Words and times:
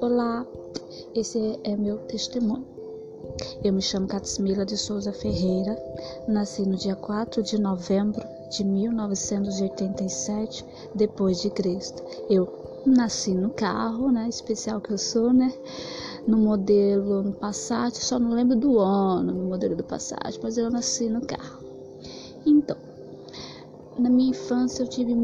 Olá, 0.00 0.46
esse 1.14 1.58
é 1.64 1.74
meu 1.74 1.96
testemunho. 1.98 2.66
Eu 3.64 3.72
me 3.72 3.80
chamo 3.80 4.06
Catsmila 4.06 4.66
de 4.66 4.76
Souza 4.76 5.14
Ferreira, 5.14 5.74
nasci 6.28 6.66
no 6.66 6.76
dia 6.76 6.94
4 6.94 7.42
de 7.42 7.58
novembro 7.58 8.22
de 8.50 8.62
1987, 8.64 10.62
depois 10.94 11.40
de 11.40 11.48
Cristo. 11.48 12.02
Eu 12.28 12.46
nasci 12.84 13.34
no 13.34 13.48
carro, 13.48 14.12
né, 14.12 14.28
especial 14.28 14.78
que 14.80 14.90
eu 14.92 14.98
sou, 14.98 15.32
né, 15.32 15.52
no 16.26 16.36
modelo 16.36 17.22
no 17.22 17.32
Passat, 17.32 17.96
só 17.96 18.18
não 18.18 18.32
lembro 18.32 18.56
do 18.56 18.78
ano, 18.78 19.32
no 19.32 19.44
modelo 19.44 19.74
do 19.74 19.84
Passat, 19.84 20.38
mas 20.42 20.58
eu 20.58 20.70
nasci 20.70 21.08
no 21.08 21.22
carro. 21.26 21.63
Na 23.96 24.10
minha 24.10 24.30
infância 24.30 24.82
eu 24.82 24.88
tive 24.88 25.14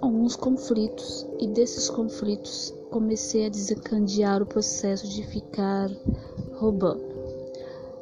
alguns 0.00 0.36
conflitos 0.36 1.26
e 1.40 1.48
desses 1.48 1.90
conflitos 1.90 2.72
comecei 2.88 3.46
a 3.46 3.48
desencadear 3.48 4.40
o 4.40 4.46
processo 4.46 5.08
de 5.08 5.26
ficar 5.26 5.90
roubando. 6.54 7.02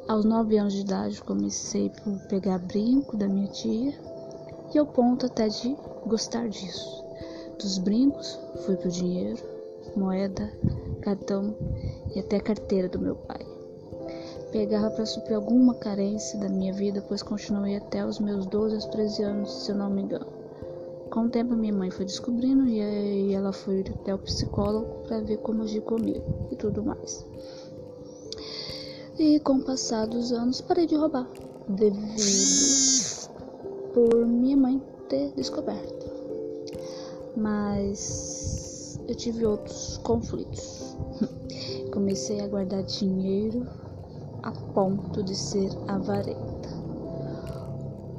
Aos 0.07 0.25
nove 0.25 0.57
anos 0.57 0.73
de 0.73 0.81
idade 0.81 1.23
comecei 1.23 1.89
por 1.89 2.19
pegar 2.27 2.59
brinco 2.59 3.17
da 3.17 3.27
minha 3.27 3.47
tia 3.47 3.93
e 4.73 4.77
ao 4.77 4.85
ponto 4.85 5.25
até 5.25 5.47
de 5.47 5.75
gostar 6.05 6.47
disso. 6.47 7.03
Dos 7.59 7.79
brincos 7.79 8.39
fui 8.65 8.75
pro 8.75 8.89
dinheiro, 8.91 9.41
moeda, 9.95 10.51
cartão 11.01 11.55
e 12.15 12.19
até 12.19 12.39
carteira 12.39 12.87
do 12.87 12.99
meu 12.99 13.15
pai. 13.15 13.58
Pegava 14.51 14.89
para 14.89 15.05
suprir 15.05 15.35
alguma 15.35 15.75
carência 15.75 16.39
da 16.39 16.49
minha 16.49 16.73
vida, 16.73 17.03
pois 17.07 17.21
continuei 17.21 17.75
até 17.75 18.03
os 18.03 18.19
meus 18.19 18.47
12 18.47 18.75
aos 18.75 18.85
13 18.85 19.23
anos, 19.23 19.63
se 19.63 19.71
eu 19.71 19.75
não 19.75 19.91
me 19.91 20.01
engano. 20.01 20.25
Com 21.11 21.25
o 21.25 21.29
tempo, 21.29 21.55
minha 21.55 21.73
mãe 21.73 21.91
foi 21.91 22.05
descobrindo 22.05 22.67
e 22.67 23.31
ela 23.31 23.51
foi 23.51 23.81
até 23.81 24.13
o 24.13 24.17
psicólogo 24.17 25.03
para 25.07 25.21
ver 25.21 25.37
como 25.37 25.61
agir 25.61 25.81
comigo 25.81 26.23
e 26.51 26.55
tudo 26.55 26.83
mais. 26.83 27.23
E 29.19 29.39
com 29.39 29.57
o 29.57 29.63
passar 29.63 30.07
dos 30.07 30.31
anos, 30.31 30.61
parei 30.61 30.87
de 30.87 30.95
roubar, 30.95 31.27
devido 31.67 33.29
por 33.93 34.25
minha 34.25 34.57
mãe 34.57 34.81
ter 35.09 35.31
descoberto. 35.35 36.07
Mas 37.35 38.99
eu 39.07 39.15
tive 39.15 39.45
outros 39.45 39.97
conflitos. 39.97 40.95
Comecei 41.93 42.39
a 42.41 42.47
guardar 42.47 42.81
dinheiro 42.83 43.67
a 44.43 44.51
ponto 44.73 45.23
de 45.23 45.35
ser 45.35 45.71
avarenta. 45.87 46.69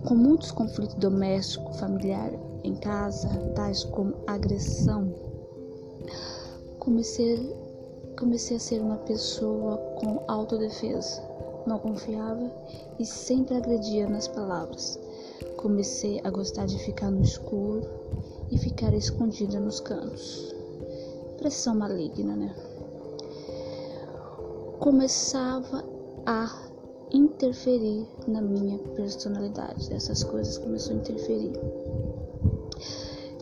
Com 0.06 0.14
muitos 0.14 0.50
conflitos 0.50 0.94
domésticos, 0.96 1.78
familiares 1.78 2.38
em 2.64 2.74
casa, 2.74 3.28
tais 3.54 3.84
como 3.84 4.14
agressão, 4.26 5.14
comecei, 6.78 7.54
comecei 8.18 8.56
a 8.56 8.60
ser 8.60 8.80
uma 8.80 8.96
pessoa 8.96 9.76
com 10.00 10.22
autodefesa. 10.26 11.22
Não 11.66 11.78
confiava 11.78 12.50
e 12.98 13.04
sempre 13.04 13.54
agredia 13.56 14.08
nas 14.08 14.26
palavras. 14.26 14.98
Comecei 15.56 16.20
a 16.24 16.30
gostar 16.30 16.66
de 16.66 16.78
ficar 16.78 17.10
no 17.10 17.22
escuro 17.22 17.82
e 18.50 18.58
ficar 18.58 18.94
escondida 18.94 19.60
nos 19.60 19.78
cantos. 19.78 20.54
Pressão 21.38 21.74
maligna, 21.74 22.34
né? 22.34 22.54
Começava 24.78 25.84
a 26.26 26.50
interferir 27.12 28.06
na 28.26 28.40
minha 28.40 28.78
personalidade. 28.94 29.92
Essas 29.92 30.22
coisas 30.22 30.58
começou 30.58 30.94
a 30.94 30.98
interferir. 30.98 31.52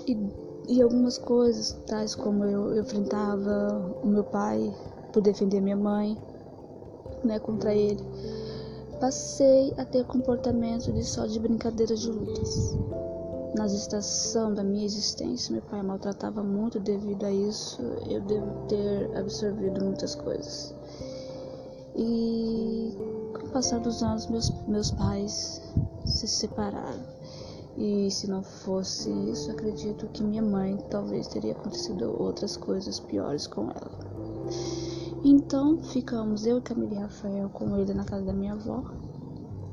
E, 0.06 0.16
e 0.68 0.82
algumas 0.82 1.18
coisas, 1.18 1.72
tais 1.86 2.14
como 2.14 2.44
eu, 2.44 2.74
eu 2.74 2.82
enfrentava 2.82 3.94
o 4.02 4.06
meu 4.06 4.24
pai 4.24 4.74
por 5.12 5.22
defender 5.22 5.60
minha 5.60 5.76
mãe, 5.76 6.16
né, 7.24 7.38
contra 7.38 7.74
ele. 7.74 8.02
Passei 9.00 9.72
a 9.76 9.84
ter 9.84 10.04
comportamento 10.04 10.92
de 10.92 11.04
só 11.04 11.26
de 11.26 11.38
brincadeiras 11.38 12.00
de 12.00 12.10
lutas. 12.10 12.76
Na 13.54 13.66
estação 13.66 14.52
da 14.52 14.62
minha 14.62 14.84
existência, 14.84 15.52
meu 15.52 15.62
pai 15.62 15.82
maltratava 15.82 16.42
muito 16.42 16.78
devido 16.78 17.24
a 17.24 17.32
isso. 17.32 17.80
Eu 18.08 18.20
devo 18.22 18.66
ter 18.68 19.16
absorvido 19.16 19.84
muitas 19.84 20.14
coisas. 20.14 20.74
E 21.98 22.96
com 23.34 23.46
o 23.46 23.50
passar 23.50 23.80
dos 23.80 24.02
anos, 24.04 24.28
meus, 24.28 24.50
meus 24.68 24.92
pais 24.92 25.60
se 26.06 26.28
separaram. 26.28 27.02
E 27.76 28.08
se 28.10 28.28
não 28.28 28.42
fosse 28.42 29.10
isso, 29.30 29.50
acredito 29.50 30.06
que 30.08 30.22
minha 30.22 30.42
mãe 30.42 30.76
talvez 30.90 31.26
teria 31.26 31.52
acontecido 31.52 32.14
outras 32.20 32.56
coisas 32.56 33.00
piores 33.00 33.46
com 33.48 33.70
ela. 33.70 33.98
Então 35.24 35.82
ficamos 35.82 36.46
eu 36.46 36.58
e 36.58 36.60
Camille 36.60 36.94
e 36.94 36.98
Rafael 36.98 37.48
com 37.48 37.76
ele 37.76 37.92
na 37.92 38.04
casa 38.04 38.24
da 38.24 38.32
minha 38.32 38.52
avó, 38.52 38.84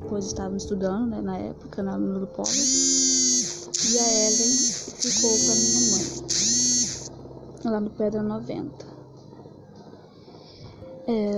pois 0.09 0.25
estávamos 0.25 0.63
estudando 0.63 1.07
né, 1.07 1.21
na 1.21 1.37
época 1.37 1.83
na 1.83 1.97
no 1.97 2.25
Polo. 2.27 2.47
E 2.47 3.99
a 3.99 4.13
Ellen 4.13 4.57
ficou 4.97 5.29
com 5.29 5.51
a 5.51 5.55
minha 5.55 5.81
mãe, 7.63 7.71
lá 7.71 7.79
no 7.79 7.89
Pedra 7.91 8.23
90. 8.23 8.85
É, 11.07 11.31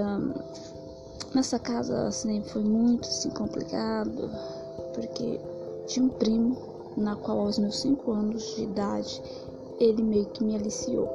nessa 1.38 1.59
casa 1.59 2.08
assim, 2.08 2.42
foi 2.42 2.64
muito 2.64 3.08
assim, 3.08 3.30
complicado, 3.30 4.28
porque 4.96 5.40
tinha 5.86 6.03
um 6.03 6.09
primo 6.09 6.58
na 6.98 7.16
qual 7.16 7.42
aos 7.42 7.59
meus 7.59 7.80
5 7.81 8.12
anos 8.12 8.56
de 8.56 8.64
idade 8.64 9.22
ele 9.80 10.02
meio 10.02 10.26
que 10.26 10.44
me 10.44 10.56
aliciou. 10.56 11.08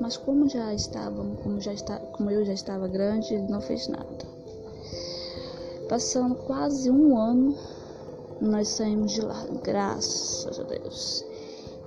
Mas 0.00 0.16
como 0.16 0.48
já 0.48 0.72
estava, 0.72 1.22
como 1.42 1.60
já 1.60 1.74
está, 1.74 1.98
como 1.98 2.30
eu 2.30 2.42
já 2.42 2.54
estava 2.54 2.88
grande, 2.88 3.34
ele 3.34 3.46
não 3.46 3.60
fez 3.60 3.86
nada. 3.86 4.26
Passando 5.90 6.34
quase 6.36 6.90
um 6.90 7.18
ano, 7.18 7.54
nós 8.40 8.68
saímos 8.68 9.12
de 9.12 9.20
lá, 9.20 9.46
graças 9.62 10.58
a 10.58 10.62
Deus. 10.62 11.22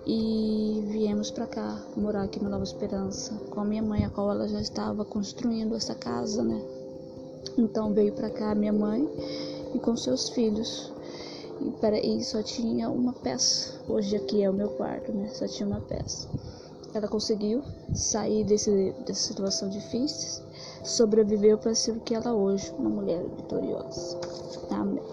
E 0.05 0.83
viemos 0.89 1.31
para 1.31 1.47
cá, 1.47 1.81
morar 1.97 2.21
aqui 2.21 2.41
no 2.41 2.51
Nova 2.51 2.63
Esperança, 2.63 3.33
com 3.49 3.61
a 3.61 3.65
minha 3.65 3.81
mãe, 3.81 4.05
a 4.05 4.11
qual 4.11 4.29
ela 4.29 4.47
já 4.47 4.61
estava 4.61 5.03
construindo 5.03 5.75
essa 5.75 5.95
casa, 5.95 6.43
né? 6.43 6.76
Então 7.57 7.93
veio 7.93 8.13
para 8.13 8.29
cá 8.29 8.53
minha 8.53 8.73
mãe 8.73 9.09
e 9.73 9.79
com 9.79 9.95
seus 9.95 10.29
filhos. 10.29 10.91
E, 11.59 11.71
para, 11.81 11.97
e 11.97 12.23
só 12.23 12.43
tinha 12.43 12.89
uma 12.89 13.13
peça. 13.13 13.81
Hoje 13.89 14.15
aqui 14.15 14.43
é 14.43 14.49
o 14.49 14.53
meu 14.53 14.69
quarto, 14.69 15.11
né? 15.11 15.27
Só 15.29 15.47
tinha 15.47 15.67
uma 15.67 15.81
peça. 15.81 16.27
Ela 16.93 17.07
conseguiu 17.07 17.63
sair 17.93 18.43
desse, 18.43 18.93
dessa 19.05 19.27
situação 19.27 19.69
difícil, 19.69 20.43
sobreviveu 20.83 21.57
para 21.57 21.75
ser 21.75 21.91
o 21.91 21.99
que 21.99 22.13
ela 22.15 22.33
hoje, 22.33 22.71
uma 22.77 22.89
mulher 22.89 23.23
vitoriosa. 23.35 24.17
Amém. 24.69 25.03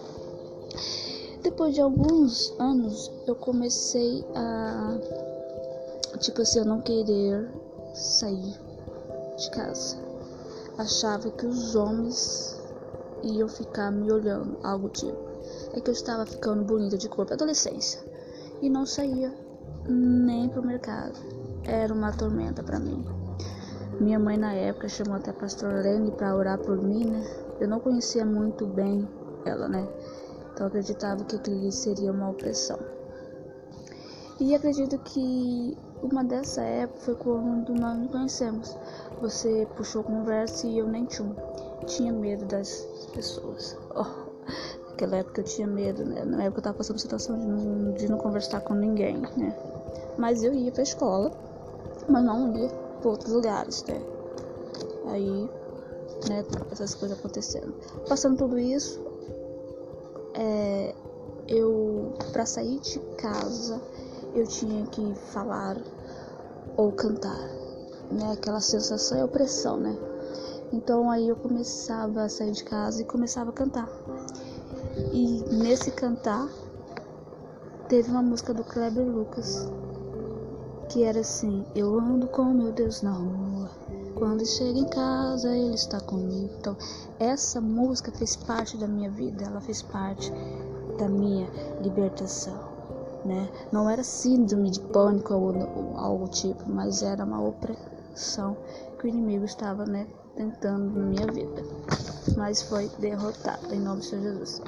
Depois 1.43 1.75
de 1.75 1.81
alguns 1.81 2.55
anos, 2.59 3.11
eu 3.27 3.35
comecei 3.35 4.25
a, 4.35 4.99
tipo 6.19 6.43
assim, 6.43 6.61
eu 6.61 6.65
não 6.65 6.81
querer 6.81 7.51
sair 7.95 8.55
de 9.37 9.51
casa. 9.51 10.14
Achava 10.79 11.31
que 11.31 11.47
os 11.47 11.75
homens 11.75 12.61
iam 13.23 13.49
ficar 13.49 13.91
me 13.91 14.11
olhando, 14.11 14.59
algo 14.63 14.89
tipo. 14.89 15.19
É 15.73 15.81
que 15.81 15.91
eu 15.91 15.95
estava 15.95 16.27
ficando 16.27 16.65
bonita 16.65 16.97
de 16.97 17.09
corpo, 17.09 17.33
adolescência, 17.33 18.03
e 18.61 18.69
não 18.69 18.87
saía 18.87 19.33
nem 19.87 20.49
pro 20.49 20.65
mercado 20.65 21.19
era 21.67 21.93
uma 21.93 22.13
tormenta 22.13 22.63
para 22.63 22.79
mim. 22.79 23.05
Minha 24.01 24.19
mãe 24.19 24.37
na 24.37 24.53
época 24.53 24.89
chamou 24.89 25.17
até 25.17 25.31
a 25.31 25.35
pastora 25.35 25.81
Lene 25.81 26.11
para 26.11 26.35
orar 26.37 26.59
por 26.59 26.81
mim, 26.83 27.05
né? 27.05 27.25
Eu 27.61 27.69
não 27.69 27.81
conhecia 27.81 28.25
muito 28.25 28.67
bem 28.67 29.09
ela, 29.45 29.69
né? 29.69 29.89
Então 30.53 30.67
acreditava 30.67 31.25
que 31.25 31.37
aquilo 31.37 31.71
seria 31.73 32.13
uma 32.13 32.31
opressão. 32.31 32.79
E 34.41 34.55
acredito 34.55 34.99
que 34.99 35.77
uma 36.05 36.23
dessa 36.23 36.63
época 36.63 37.01
foi 37.01 37.15
quando 37.15 37.75
nós 37.75 37.99
nos 37.99 38.11
conhecemos. 38.11 38.77
Você 39.21 39.69
puxou 39.77 40.05
conversa 40.05 40.67
e 40.67 40.79
eu 40.79 40.87
nem 40.87 41.05
tinha. 41.07 41.35
Tinha 41.87 42.13
medo 42.13 42.45
das 42.47 42.87
pessoas. 43.13 43.77
Oh, 43.97 44.91
naquela 44.91 45.19
época 45.19 45.41
eu 45.41 45.45
tinha 45.45 45.67
medo, 45.67 46.05
né? 46.05 46.25
Na 46.25 46.43
época 46.43 46.59
eu 46.59 46.65
tava 46.65 46.77
passando 46.77 46.99
situação 46.99 47.39
de 47.39 47.47
não, 47.47 47.93
de 47.93 48.09
não 48.11 48.19
conversar 48.19 48.61
com 48.61 48.75
ninguém, 48.75 49.17
né? 49.37 49.57
Mas 50.19 50.43
eu 50.43 50.53
ia 50.53 50.73
pra 50.73 50.83
escola 50.83 51.33
mas 52.09 52.25
não 52.25 52.55
ia 52.57 52.69
para 53.01 53.11
outros 53.11 53.33
lugares, 53.33 53.85
né? 53.85 54.01
Aí, 55.07 55.51
né, 56.29 56.45
essas 56.71 56.95
coisas 56.95 57.19
acontecendo. 57.19 57.75
Passando 58.09 58.37
tudo 58.37 58.59
isso, 58.59 59.01
é, 60.35 60.95
eu, 61.49 62.15
para 62.33 62.47
sair 62.47 62.81
de 62.81 62.99
casa, 63.17 63.81
eu 64.35 64.47
tinha 64.47 64.85
que 64.87 65.15
falar 65.33 65.77
ou 66.77 66.91
cantar, 66.93 67.39
né? 68.11 68.33
Aquela 68.33 68.61
sensação 68.61 69.19
é 69.19 69.25
opressão, 69.25 69.77
né? 69.77 69.97
Então 70.73 71.11
aí 71.11 71.29
eu 71.29 71.37
começava 71.37 72.23
a 72.23 72.29
sair 72.29 72.51
de 72.51 72.65
casa 72.65 73.03
e 73.03 73.05
começava 73.05 73.51
a 73.51 73.53
cantar. 73.53 73.89
E 75.13 75.45
nesse 75.53 75.91
cantar, 75.93 76.49
teve 77.89 78.11
uma 78.11 78.23
música 78.23 78.53
do 78.53 78.65
Kleber 78.65 79.07
Lucas 79.07 79.69
que 80.89 81.05
era 81.05 81.21
assim: 81.21 81.65
Eu 81.75 81.99
ando 81.99 82.27
com 82.27 82.45
meu 82.45 82.73
Deus 82.73 83.03
na 83.03 83.13
rua. 83.13 83.71
Quando 84.17 84.47
chego 84.47 84.79
em 84.79 84.89
casa, 84.89 85.57
Ele 85.57 85.75
está 85.75 86.01
comigo. 86.01 86.55
Então, 86.59 86.77
essa 87.19 87.61
música 87.61 88.13
fez 88.13 88.37
parte 88.37 88.77
da 88.77 88.87
minha 88.87 89.11
vida, 89.11 89.45
ela 89.45 89.61
fez 89.61 89.83
parte 89.83 90.33
da 90.99 91.09
minha 91.09 91.49
libertação. 91.81 92.74
Né? 93.25 93.49
Não 93.73 93.89
era 93.89 94.05
síndrome 94.05 94.71
de 94.71 94.81
pânico 94.81 95.33
ou 95.33 95.97
algo 95.97 96.29
tipo, 96.29 96.63
mas 96.69 97.03
era 97.03 97.25
uma 97.25 97.43
opressão 97.43 98.57
que 98.99 99.07
o 99.07 99.09
inimigo 99.09 99.45
estava 99.45 99.87
né, 99.87 100.07
tentando 100.37 100.99
na 100.99 101.07
minha 101.07 101.27
vida. 101.27 101.63
Mas 102.37 102.63
foi 102.63 102.91
derrotado 102.99 103.75
em 103.75 103.81
nome 103.81 104.03
de 104.03 104.11
Jesus. 104.11 104.61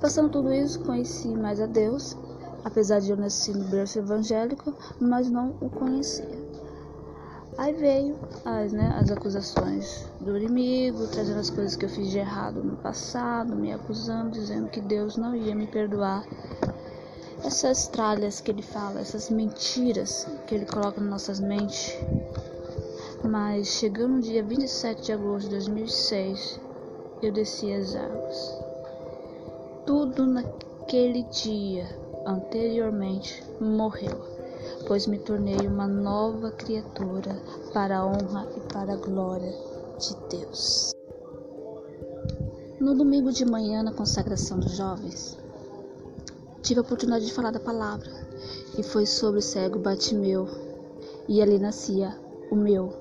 Passando 0.00 0.30
tudo 0.30 0.52
isso, 0.52 0.80
conheci 0.80 1.28
mais 1.28 1.60
a 1.60 1.66
Deus, 1.66 2.16
apesar 2.64 3.00
de 3.00 3.10
eu 3.10 3.16
nascer 3.16 3.56
no 3.56 3.64
berço 3.64 3.98
evangélico, 3.98 4.74
mas 5.00 5.30
não 5.30 5.54
o 5.60 5.70
conhecia. 5.70 6.42
Aí 7.58 7.74
veio 7.74 8.18
as, 8.44 8.72
né, 8.72 8.96
as 8.98 9.10
acusações 9.10 10.06
do 10.20 10.36
inimigo, 10.36 11.06
trazendo 11.08 11.38
as 11.38 11.50
coisas 11.50 11.76
que 11.76 11.84
eu 11.84 11.88
fiz 11.88 12.10
de 12.10 12.18
errado 12.18 12.64
no 12.64 12.76
passado, 12.76 13.54
me 13.54 13.72
acusando, 13.72 14.30
dizendo 14.30 14.68
que 14.68 14.80
Deus 14.80 15.16
não 15.16 15.34
ia 15.36 15.54
me 15.54 15.66
perdoar. 15.66 16.24
Essas 17.44 17.88
tralhas 17.88 18.40
que 18.40 18.50
ele 18.50 18.62
fala, 18.62 19.00
essas 19.00 19.28
mentiras 19.28 20.26
que 20.46 20.54
ele 20.54 20.64
coloca 20.64 21.00
nas 21.00 21.10
nossas 21.10 21.40
mentes. 21.40 21.92
Mas 23.24 23.66
chegando 23.66 24.14
no 24.14 24.20
dia 24.20 24.42
27 24.42 25.02
de 25.02 25.12
agosto 25.12 25.48
de 25.48 25.56
2006, 25.56 26.60
eu 27.20 27.32
desci 27.32 27.72
as 27.72 27.94
águas. 27.96 28.58
Tudo 29.84 30.24
naquele 30.26 31.24
dia 31.24 31.88
anteriormente 32.26 33.42
morreu, 33.60 34.20
pois 34.86 35.06
me 35.08 35.18
tornei 35.18 35.66
uma 35.66 35.88
nova 35.88 36.52
criatura 36.52 37.36
para 37.72 37.98
a 37.98 38.06
honra 38.06 38.48
e 38.56 38.60
para 38.72 38.92
a 38.94 38.96
glória 38.96 39.52
de 39.98 40.16
Deus. 40.36 40.92
No 42.80 42.96
domingo 42.96 43.32
de 43.32 43.44
manhã, 43.44 43.82
na 43.82 43.92
consagração 43.92 44.58
dos 44.58 44.76
jovens, 44.76 45.38
tive 46.62 46.78
a 46.78 46.82
oportunidade 46.82 47.26
de 47.26 47.32
falar 47.32 47.50
da 47.50 47.60
palavra 47.60 48.10
e 48.78 48.82
foi 48.82 49.04
sobre 49.04 49.40
o 49.40 49.42
cego 49.42 49.78
Batimeu, 49.78 50.48
e 51.28 51.42
ali 51.42 51.58
nascia 51.58 52.16
o 52.50 52.56
meu 52.56 52.92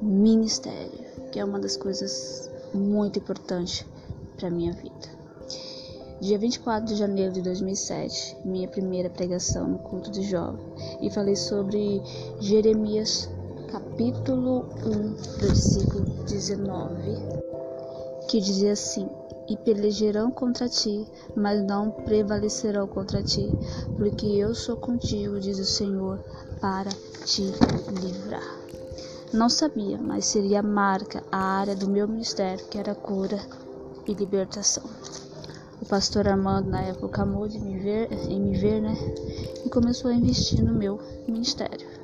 ministério, 0.00 1.04
que 1.30 1.38
é 1.38 1.44
uma 1.44 1.58
das 1.58 1.76
coisas 1.76 2.50
muito 2.72 3.18
importantes 3.18 3.84
para 4.36 4.50
minha 4.50 4.72
vida. 4.72 5.22
Dia 6.20 6.38
24 6.38 6.86
de 6.86 6.94
janeiro 6.94 7.32
de 7.32 7.42
2007, 7.42 8.36
minha 8.44 8.68
primeira 8.68 9.10
pregação 9.10 9.68
no 9.68 9.78
culto 9.78 10.10
de 10.10 10.22
jovem, 10.22 10.64
e 11.00 11.10
falei 11.10 11.34
sobre 11.34 12.00
Jeremias 12.40 13.28
capítulo 13.70 14.66
1, 14.84 15.40
versículo 15.40 16.04
19, 16.26 16.92
que 18.28 18.40
dizia 18.40 18.72
assim: 18.72 19.08
E 19.48 19.56
pelejarão 19.56 20.30
contra 20.30 20.68
ti, 20.68 21.06
mas 21.34 21.62
não 21.64 21.90
prevalecerão 21.90 22.86
contra 22.86 23.22
ti, 23.22 23.52
porque 23.96 24.26
eu 24.26 24.54
sou 24.54 24.76
contigo, 24.76 25.40
diz 25.40 25.58
o 25.58 25.64
Senhor, 25.64 26.20
para 26.60 26.90
te 27.24 27.42
livrar. 28.00 28.62
Não 29.32 29.48
sabia, 29.48 29.98
mas 29.98 30.26
seria 30.26 30.60
a 30.60 30.62
marca, 30.62 31.24
a 31.32 31.38
área 31.38 31.74
do 31.74 31.88
meu 31.88 32.06
ministério, 32.06 32.64
que 32.68 32.78
era 32.78 32.94
cura 32.94 33.40
e 34.06 34.12
libertação. 34.12 34.84
O 35.80 35.86
pastor 35.86 36.28
Armando, 36.28 36.68
na 36.68 36.82
época, 36.82 37.22
amou 37.22 37.48
de 37.48 37.58
me 37.58 37.78
ver, 37.78 38.12
em 38.28 38.40
me 38.40 38.56
ver, 38.56 38.80
né? 38.80 38.94
E 39.64 39.68
começou 39.68 40.10
a 40.10 40.14
investir 40.14 40.62
no 40.62 40.72
meu 40.72 41.00
ministério. 41.26 42.01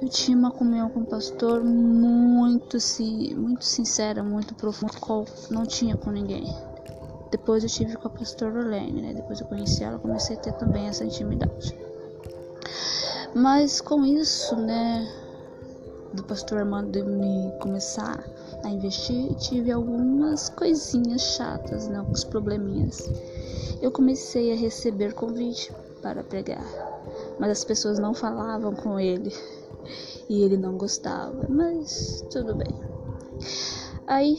Eu 0.00 0.08
tinha 0.08 0.34
uma 0.34 0.50
comunhão 0.50 0.88
com 0.88 1.00
o 1.00 1.04
pastor 1.04 1.62
muito, 1.62 2.78
muito 3.36 3.64
sincera, 3.66 4.22
muito 4.22 4.54
profunda, 4.54 4.94
qual 4.98 5.26
não 5.50 5.66
tinha 5.66 5.94
com 5.94 6.10
ninguém. 6.10 6.56
Depois 7.30 7.62
eu 7.62 7.68
tive 7.68 7.96
com 7.96 8.08
a 8.08 8.10
pastora 8.10 8.60
Orlene, 8.60 9.02
né? 9.02 9.12
Depois 9.12 9.42
eu 9.42 9.46
conheci 9.46 9.84
ela, 9.84 9.98
comecei 9.98 10.36
a 10.36 10.40
ter 10.40 10.54
também 10.54 10.86
essa 10.86 11.04
intimidade. 11.04 11.78
Mas 13.34 13.82
com 13.82 14.02
isso, 14.06 14.56
né? 14.56 15.06
Do 16.14 16.24
pastor 16.24 16.60
Armando 16.60 17.04
me 17.04 17.52
começar 17.60 18.24
a 18.64 18.68
investir, 18.70 19.34
tive 19.34 19.70
algumas 19.70 20.48
coisinhas 20.48 21.20
chatas, 21.20 21.88
né, 21.88 21.98
alguns 21.98 22.24
probleminhas. 22.24 23.06
Eu 23.82 23.92
comecei 23.92 24.50
a 24.52 24.56
receber 24.56 25.12
convite 25.12 25.70
para 26.00 26.24
pregar, 26.24 26.64
mas 27.38 27.50
as 27.50 27.64
pessoas 27.64 27.98
não 27.98 28.14
falavam 28.14 28.74
com 28.74 28.98
ele 28.98 29.32
e 30.28 30.42
ele 30.42 30.56
não 30.56 30.76
gostava, 30.76 31.46
mas 31.48 32.24
tudo 32.30 32.54
bem. 32.54 32.72
Aí 34.06 34.38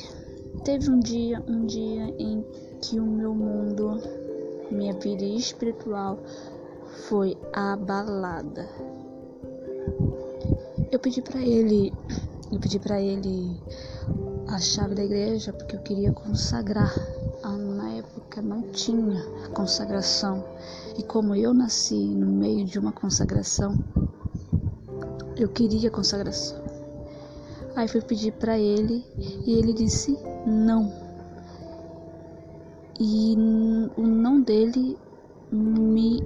teve 0.64 0.90
um 0.90 1.00
dia, 1.00 1.42
um 1.48 1.66
dia 1.66 2.14
em 2.20 2.46
que 2.82 3.00
o 3.00 3.06
meu 3.06 3.34
mundo, 3.34 4.02
minha 4.70 4.94
vida 4.94 5.24
espiritual 5.24 6.20
foi 7.08 7.38
abalada. 7.54 8.68
Eu 10.92 11.00
pedi 11.00 11.22
para 11.22 11.42
ele, 11.42 11.94
eu 12.52 12.60
pedi 12.60 12.80
para 12.80 13.02
ele 13.02 13.62
a 14.48 14.60
chave 14.60 14.94
da 14.94 15.04
igreja 15.04 15.54
porque 15.54 15.76
eu 15.76 15.82
queria 15.82 16.12
consagrar. 16.12 16.94
Ah, 17.44 17.58
na 17.58 17.94
época 17.94 18.42
não 18.42 18.62
tinha 18.72 19.24
consagração. 19.54 20.44
E 20.98 21.04
como 21.04 21.34
eu 21.34 21.54
nasci 21.54 21.96
no 21.96 22.28
meio 22.28 22.66
de 22.66 22.78
uma 22.78 22.92
consagração, 22.92 23.80
eu 25.44 25.50
queria 25.50 25.90
consagração. 25.90 26.62
Aí 27.76 27.88
fui 27.88 28.02
pedir 28.02 28.34
para 28.34 28.58
ele 28.58 29.06
e 29.46 29.54
ele 29.54 29.74
disse 29.74 30.18
não. 30.46 30.92
E 33.00 33.36
o 33.98 34.02
não 34.02 34.42
dele 34.42 34.98
me 35.52 36.24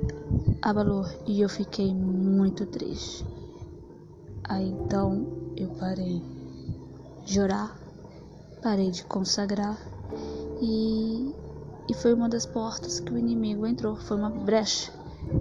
abalou 0.61 1.05
e 1.25 1.41
eu 1.41 1.49
fiquei 1.49 1.93
muito 1.93 2.65
triste. 2.65 3.25
Aí 4.43 4.69
então 4.69 5.25
eu 5.55 5.69
parei 5.69 6.21
de 7.25 7.39
orar 7.39 7.85
parei 8.65 8.89
de 8.89 9.03
consagrar 9.03 9.77
e, 10.59 11.35
e 11.87 11.93
foi 11.93 12.15
uma 12.15 12.27
das 12.27 12.47
portas 12.47 12.99
que 12.99 13.13
o 13.13 13.17
inimigo 13.17 13.67
entrou, 13.67 13.95
foi 13.95 14.17
uma 14.17 14.31
brecha 14.31 14.91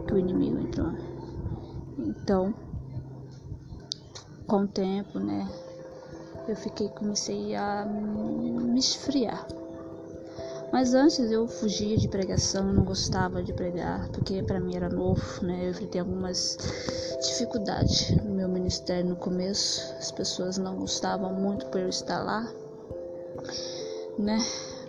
que 0.07 0.13
o 0.13 0.19
inimigo 0.19 0.59
entrou. 0.59 0.93
Então, 1.97 2.55
com 4.55 4.63
o 4.63 4.69
tempo, 4.69 5.19
né, 5.19 5.51
eu 6.47 6.55
fiquei, 6.55 6.89
comecei 6.89 7.57
a 7.57 7.85
me 7.85 8.79
esfriar. 8.79 9.45
Mas 10.73 10.95
antes 10.95 11.19
eu 11.19 11.49
fugia 11.49 11.97
de 11.97 12.07
pregação, 12.07 12.73
não 12.73 12.85
gostava 12.85 13.43
de 13.43 13.53
pregar, 13.53 14.09
porque 14.11 14.45
para 14.45 14.61
mim 14.61 14.77
era 14.77 14.89
novo, 14.89 15.23
né? 15.43 15.67
Eu 15.67 15.71
enfrentei 15.71 16.01
algumas 16.01 16.57
dificuldades 17.21 18.17
no 18.25 18.35
meu 18.35 18.49
ministério 18.49 19.09
no 19.09 19.17
começo. 19.17 19.93
As 19.99 20.11
pessoas 20.11 20.59
não 20.59 20.77
gostavam 20.77 21.33
muito 21.33 21.67
por 21.67 21.81
eu 21.81 21.89
estar 21.89 22.23
lá 22.23 22.49
né? 24.19 24.39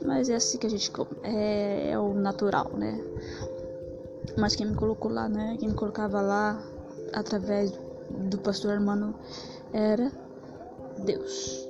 Mas 0.03 0.29
é 0.29 0.35
assim 0.35 0.57
que 0.57 0.67
a 0.67 0.69
gente 0.69 0.91
é, 1.23 1.91
é 1.91 1.99
o 1.99 2.13
natural, 2.13 2.71
né? 2.73 3.03
Mas 4.37 4.55
quem 4.55 4.67
me 4.67 4.75
colocou 4.75 5.11
lá, 5.11 5.27
né? 5.27 5.55
Quem 5.59 5.69
me 5.69 5.75
colocava 5.75 6.21
lá 6.21 6.61
através 7.13 7.71
do 8.09 8.37
pastor 8.39 8.73
Hermano 8.73 9.15
era 9.75 10.09
Deus. 11.05 11.67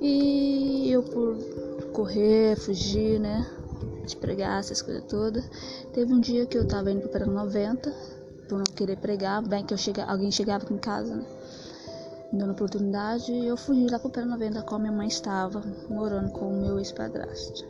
E 0.00 0.88
eu 0.92 1.02
por 1.02 1.36
correr, 1.92 2.56
fugir, 2.56 3.18
né? 3.18 3.44
De 4.06 4.16
pregar 4.16 4.60
essas 4.60 4.80
coisas 4.80 5.02
todas. 5.04 5.44
Teve 5.92 6.14
um 6.14 6.20
dia 6.20 6.46
que 6.46 6.56
eu 6.56 6.66
tava 6.66 6.92
indo 6.92 7.08
para 7.08 7.26
90 7.26 7.92
por 8.48 8.58
não 8.58 8.64
querer 8.64 8.96
pregar, 8.96 9.42
bem 9.42 9.66
que 9.66 9.74
eu 9.74 9.78
chega, 9.78 10.04
alguém 10.04 10.30
chegava 10.30 10.64
em 10.72 10.78
casa, 10.78 11.14
né? 11.14 11.26
dando 12.32 12.52
oportunidade, 12.52 13.32
eu 13.32 13.56
fugi 13.56 13.86
lá 13.90 13.98
pro 13.98 14.10
pé 14.10 14.24
90 14.24 14.62
como 14.62 14.80
minha 14.80 14.92
mãe 14.92 15.08
estava, 15.08 15.62
morando 15.88 16.30
com 16.30 16.48
o 16.48 16.60
meu 16.60 16.78
ex-padrasto. 16.78 17.66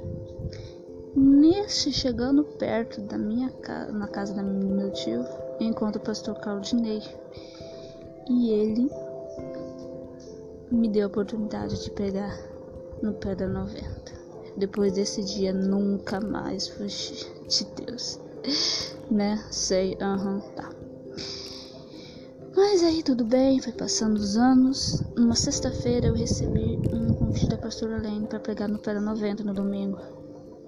Nesse, 1.17 1.93
chegando 1.93 2.45
perto 2.45 3.00
da 3.00 3.19
minha 3.19 3.50
casa, 3.50 3.93
na 3.93 4.07
casa 4.07 4.35
do 4.35 4.43
meu 4.43 4.93
tio, 4.93 5.25
encontro 5.59 6.00
o 6.00 6.05
pastor 6.05 6.37
Claudinei. 6.40 7.02
E 8.28 8.50
ele 8.50 8.90
me 10.71 10.89
deu 10.89 11.05
a 11.05 11.09
oportunidade 11.09 11.83
de 11.83 11.91
pegar 11.91 12.37
no 13.03 13.15
pé 13.15 13.35
da 13.35 13.47
90. 13.47 13.87
Depois 14.57 14.93
desse 14.95 15.23
dia, 15.25 15.53
nunca 15.53 16.21
mais 16.21 16.69
fugi 16.69 17.27
de 17.47 17.65
Deus. 17.85 18.21
Né? 19.11 19.43
Sei, 19.51 19.97
aham, 20.01 20.35
uhum, 20.35 20.41
tá. 20.55 20.71
Mas 22.57 22.83
aí 22.83 23.05
tudo 23.05 23.25
bem, 23.25 23.61
foi 23.61 23.73
passando 23.73 24.17
os 24.17 24.37
anos. 24.37 25.05
Numa 25.17 25.37
sexta-feira 25.37 26.09
eu 26.09 26.15
recebi 26.15 26.79
um 26.93 27.13
convite 27.15 27.49
da 27.49 27.57
pastora 27.57 27.99
Lene 27.99 28.27
para 28.27 28.41
pregar 28.41 28.69
no 28.69 28.79
Pera 28.79 29.01
90 29.01 29.45
no 29.45 29.55
domingo. 29.55 29.99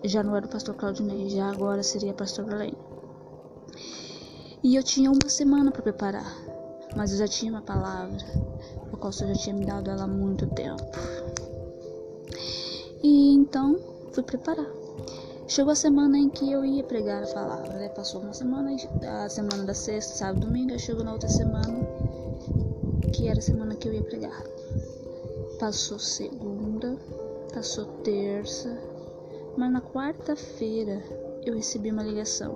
Já 0.04 0.22
não 0.22 0.36
era 0.36 0.46
o 0.46 0.48
pastor 0.48 0.76
Claudinei, 0.76 1.28
já 1.28 1.50
agora 1.50 1.82
seria 1.82 2.12
a 2.12 2.14
pastora 2.14 2.56
Lene. 2.56 2.78
E 4.62 4.76
eu 4.76 4.82
tinha 4.82 5.10
uma 5.10 5.28
semana 5.28 5.72
para 5.72 5.82
preparar, 5.82 6.32
mas 6.96 7.12
eu 7.12 7.18
já 7.18 7.28
tinha 7.28 7.52
uma 7.52 7.62
palavra, 7.62 8.18
o 9.08 9.12
Senhor 9.12 9.34
já 9.34 9.40
tinha 9.40 9.56
me 9.56 9.64
dado 9.64 9.90
ela 9.90 10.04
há 10.04 10.06
muito 10.06 10.46
tempo. 10.46 10.82
E 13.02 13.34
então 13.34 13.78
fui 14.12 14.22
preparar. 14.22 14.70
Chegou 15.48 15.72
a 15.72 15.76
semana 15.76 16.16
em 16.16 16.28
que 16.28 16.52
eu 16.52 16.64
ia 16.64 16.84
pregar 16.84 17.24
a 17.24 17.26
palavra, 17.26 17.72
né? 17.74 17.88
Passou 17.88 18.20
uma 18.20 18.32
semana, 18.32 18.76
a 19.24 19.28
semana 19.28 19.64
da 19.64 19.74
sexta, 19.74 20.14
sábado, 20.14 20.46
domingo, 20.46 20.78
chegou 20.78 21.02
na 21.02 21.12
outra 21.12 21.28
semana, 21.28 21.80
que 23.12 23.26
era 23.26 23.38
a 23.38 23.42
semana 23.42 23.74
que 23.74 23.88
eu 23.88 23.92
ia 23.92 24.02
pregar. 24.02 24.44
Passou 25.58 25.98
segunda, 25.98 26.96
passou 27.52 27.86
terça, 28.04 28.78
mas 29.56 29.72
na 29.72 29.80
quarta-feira 29.80 31.02
eu 31.44 31.54
recebi 31.54 31.90
uma 31.90 32.02
ligação. 32.02 32.54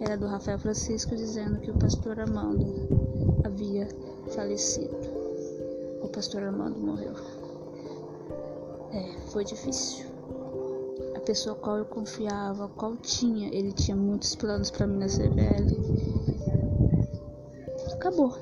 Era 0.00 0.16
do 0.16 0.26
Rafael 0.26 0.58
Francisco 0.58 1.14
dizendo 1.14 1.60
que 1.60 1.70
o 1.70 1.78
pastor 1.78 2.18
Armando 2.18 3.13
havia 3.54 3.88
falecido. 4.34 4.96
O 6.02 6.08
pastor 6.08 6.42
Armando 6.42 6.78
morreu. 6.78 7.14
É, 8.92 9.18
foi 9.30 9.44
difícil 9.44 10.14
pessoa 11.24 11.56
qual 11.56 11.78
eu 11.78 11.84
confiava, 11.86 12.68
qual 12.68 12.96
tinha, 12.96 13.48
ele 13.48 13.72
tinha 13.72 13.96
muitos 13.96 14.34
planos 14.34 14.70
para 14.70 14.86
mim 14.86 14.98
na 14.98 15.06
CBL. 15.06 15.80
Acabou. 17.94 18.36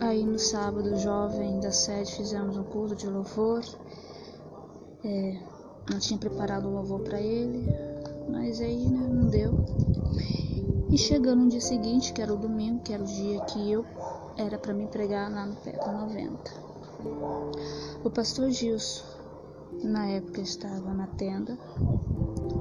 Aí 0.00 0.24
no 0.24 0.38
sábado, 0.38 0.96
jovem 0.98 1.60
da 1.60 1.70
sede, 1.70 2.16
fizemos 2.16 2.56
um 2.56 2.64
culto 2.64 2.96
de 2.96 3.06
louvor. 3.06 3.62
É, 5.04 5.38
não 5.90 5.98
tinha 5.98 6.18
preparado 6.18 6.66
o 6.66 6.72
louvor 6.72 7.00
para 7.00 7.20
ele, 7.20 7.66
mas 8.28 8.60
aí 8.60 8.88
né, 8.88 9.06
não 9.06 9.28
deu. 9.28 9.52
E 10.90 10.96
chegando 10.96 11.42
no 11.42 11.48
dia 11.48 11.60
seguinte, 11.60 12.12
que 12.12 12.22
era 12.22 12.32
o 12.32 12.36
domingo, 12.36 12.80
que 12.80 12.92
era 12.92 13.02
o 13.02 13.06
dia 13.06 13.40
que 13.42 13.72
eu 13.72 13.84
era 14.36 14.58
para 14.58 14.72
me 14.72 14.86
pregar 14.86 15.30
lá 15.30 15.46
no 15.46 15.56
Petra 15.56 15.90
90. 15.90 16.50
O 18.04 18.10
pastor 18.10 18.50
Gilson 18.50 19.04
na 19.82 20.06
época 20.08 20.40
estava 20.40 20.92
na 20.94 21.06
tenda. 21.06 21.58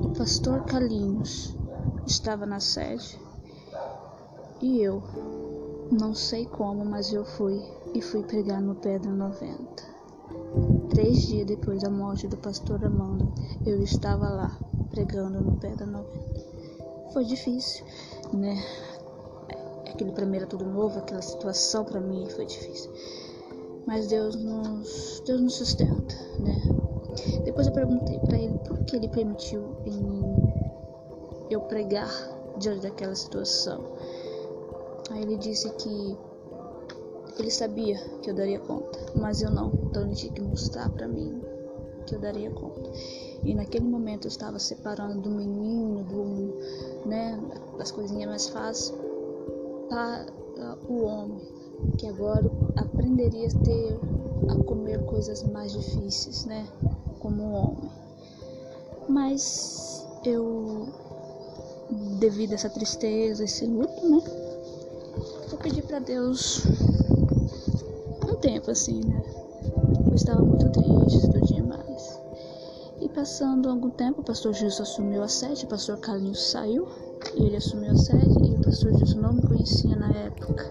O 0.04 0.14
pastor 0.18 0.64
Calinhos 0.66 1.56
estava 2.06 2.46
na 2.46 2.60
sede. 2.60 3.20
E 4.62 4.82
eu, 4.82 5.04
não 5.92 6.16
sei 6.16 6.46
como, 6.46 6.84
mas 6.84 7.14
eu 7.14 7.26
fui 7.26 7.62
e 7.94 8.02
fui 8.02 8.24
pregar 8.24 8.62
no 8.62 8.76
Pedra 8.76 9.12
90. 9.12 9.84
Três 10.90 11.28
dias 11.28 11.46
depois 11.46 11.82
da 11.82 11.90
morte 11.90 12.28
do 12.28 12.38
pastor 12.38 12.84
Amanda, 12.84 13.28
eu 13.66 13.82
estava 13.84 14.30
lá 14.30 14.58
pregando 14.90 15.42
no 15.42 15.58
Pedra 15.60 15.86
90. 15.86 16.10
Foi 17.12 17.26
difícil, 17.26 17.86
né? 18.34 18.56
Aquele 19.88 20.12
primeiro 20.12 20.48
tudo 20.48 20.66
novo, 20.66 21.00
aquela 21.00 21.22
situação 21.22 21.86
para 21.86 22.00
mim 22.00 22.28
foi 22.30 22.46
difícil. 22.46 22.92
Mas 23.86 24.08
Deus 24.08 24.36
nos, 24.36 25.22
Deus 25.26 25.42
nos 25.42 25.54
sustenta, 25.56 26.16
né? 26.40 26.56
Depois 27.44 27.68
eu 27.68 27.74
perguntei 27.74 28.20
para 28.20 28.38
ele 28.38 28.58
por 28.68 28.80
que 28.80 28.96
ele 28.96 29.08
permitiu 29.08 29.78
em 29.86 30.02
mim 30.02 30.36
eu 31.50 31.62
pregar 31.62 32.10
diante 32.58 32.82
daquela 32.82 33.16
situação. 33.16 33.84
Aí 35.12 35.22
ele 35.22 35.38
disse 35.38 35.70
que 35.76 36.18
ele 37.38 37.52
sabia 37.52 37.98
que 38.22 38.32
eu 38.32 38.34
daria 38.34 38.60
conta, 38.60 39.00
mas 39.16 39.42
eu 39.42 39.52
não. 39.52 39.72
Então 39.90 40.04
ele 40.04 40.16
tinha 40.16 40.34
que 40.34 40.42
mostrar 40.42 40.90
para 40.90 41.08
mim 41.08 41.42
que 42.06 42.16
eu 42.16 42.20
daria 42.20 42.50
conta. 42.52 42.90
E 43.44 43.54
naquele 43.54 43.86
momento 43.86 44.26
eu 44.26 44.30
estava 44.30 44.60
separando 44.60 45.22
do 45.22 45.30
menino, 45.30 46.04
do, 46.04 47.08
né, 47.08 47.40
das 47.78 47.92
coisinhas 47.92 48.30
mais 48.30 48.50
fáceis 48.50 48.94
para 49.90 50.26
o 50.88 51.04
homem, 51.04 51.42
que 51.98 52.08
agora 52.08 52.50
aprenderia 52.76 53.48
a 53.48 53.64
ter 53.64 54.00
a 54.50 54.56
comer 54.64 55.04
coisas 55.06 55.44
mais 55.44 55.72
difíceis, 55.72 56.46
né? 56.46 56.68
como 57.26 57.52
homem. 57.54 57.90
Mas 59.10 60.06
eu, 60.24 60.88
devido 62.20 62.52
a 62.52 62.56
essa 62.56 62.70
tristeza, 62.70 63.44
esse 63.44 63.66
luto, 63.66 64.08
né? 64.08 64.22
Eu 65.52 65.58
pedi 65.58 65.82
para 65.82 65.98
Deus 65.98 66.64
um 68.30 68.36
tempo 68.36 68.70
assim, 68.70 69.02
né? 69.04 69.24
Eu 70.08 70.14
estava 70.14 70.44
muito 70.44 70.70
triste, 70.70 71.32
passando 73.16 73.70
algum 73.70 73.90
tempo, 73.90 74.20
o 74.20 74.24
pastor 74.26 74.54
Gilson 74.54 74.84
assumiu 74.84 75.24
a 75.24 75.28
sede, 75.30 75.64
o 75.64 75.70
pastor 75.70 75.98
Carlinhos 76.00 76.52
saiu, 76.52 76.86
e 77.38 77.46
ele 77.46 77.56
assumiu 77.56 77.92
a 77.92 77.96
sede, 77.96 78.28
e 78.44 78.56
o 78.56 78.62
pastor 78.62 78.94
Gilson 78.94 79.22
não 79.22 79.34
me 79.34 79.42
conhecia 79.42 79.96
na 79.96 80.12
época. 80.12 80.70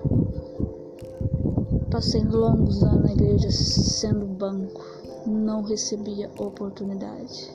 Passei 1.91 2.23
longos 2.23 2.83
anos 2.83 3.03
na 3.03 3.13
igreja 3.13 3.51
sendo 3.51 4.27
banco 4.27 4.85
não 5.27 5.63
recebia 5.63 6.31
oportunidade. 6.39 7.51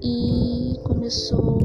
E 0.00 0.78
começou, 0.84 1.58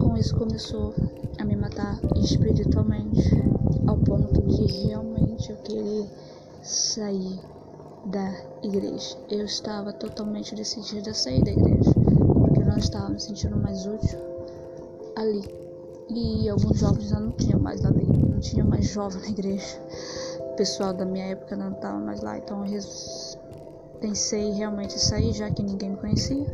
com 0.00 0.16
isso 0.16 0.36
começou 0.36 0.92
a 1.38 1.44
me 1.44 1.54
matar 1.54 2.00
espiritualmente, 2.16 3.22
ao 3.86 3.96
ponto 3.98 4.42
de 4.42 4.64
realmente 4.84 5.50
eu 5.50 5.56
querer 5.58 6.10
sair 6.60 7.40
da 8.06 8.34
igreja. 8.62 9.16
Eu 9.30 9.44
estava 9.44 9.92
totalmente 9.92 10.54
decidida 10.54 11.10
a 11.10 11.14
sair 11.14 11.42
da 11.44 11.50
igreja, 11.50 11.92
porque 12.38 12.60
eu 12.60 12.66
não 12.66 12.78
estava 12.78 13.08
me 13.08 13.20
sentindo 13.20 13.56
mais 13.56 13.86
útil 13.86 14.18
ali. 15.16 15.42
E 16.08 16.48
alguns 16.48 16.78
jovens 16.78 17.08
já 17.08 17.20
não 17.20 17.32
tinham 17.32 17.60
mais 17.60 17.84
ali, 17.84 18.04
não 18.04 18.40
tinha 18.40 18.64
mais 18.64 18.86
jovem 18.86 19.20
na 19.22 19.28
igreja 19.28 19.78
o 20.52 20.54
pessoal 20.54 20.92
da 20.92 21.06
minha 21.06 21.24
época 21.28 21.56
não 21.56 21.72
estava 21.72 21.98
mais 21.98 22.20
lá, 22.20 22.36
então 22.36 22.66
eu 22.66 22.80
pensei 24.00 24.50
realmente 24.50 24.96
em 24.96 24.98
sair, 24.98 25.32
já 25.32 25.50
que 25.50 25.62
ninguém 25.62 25.90
me 25.90 25.96
conhecia. 25.96 26.46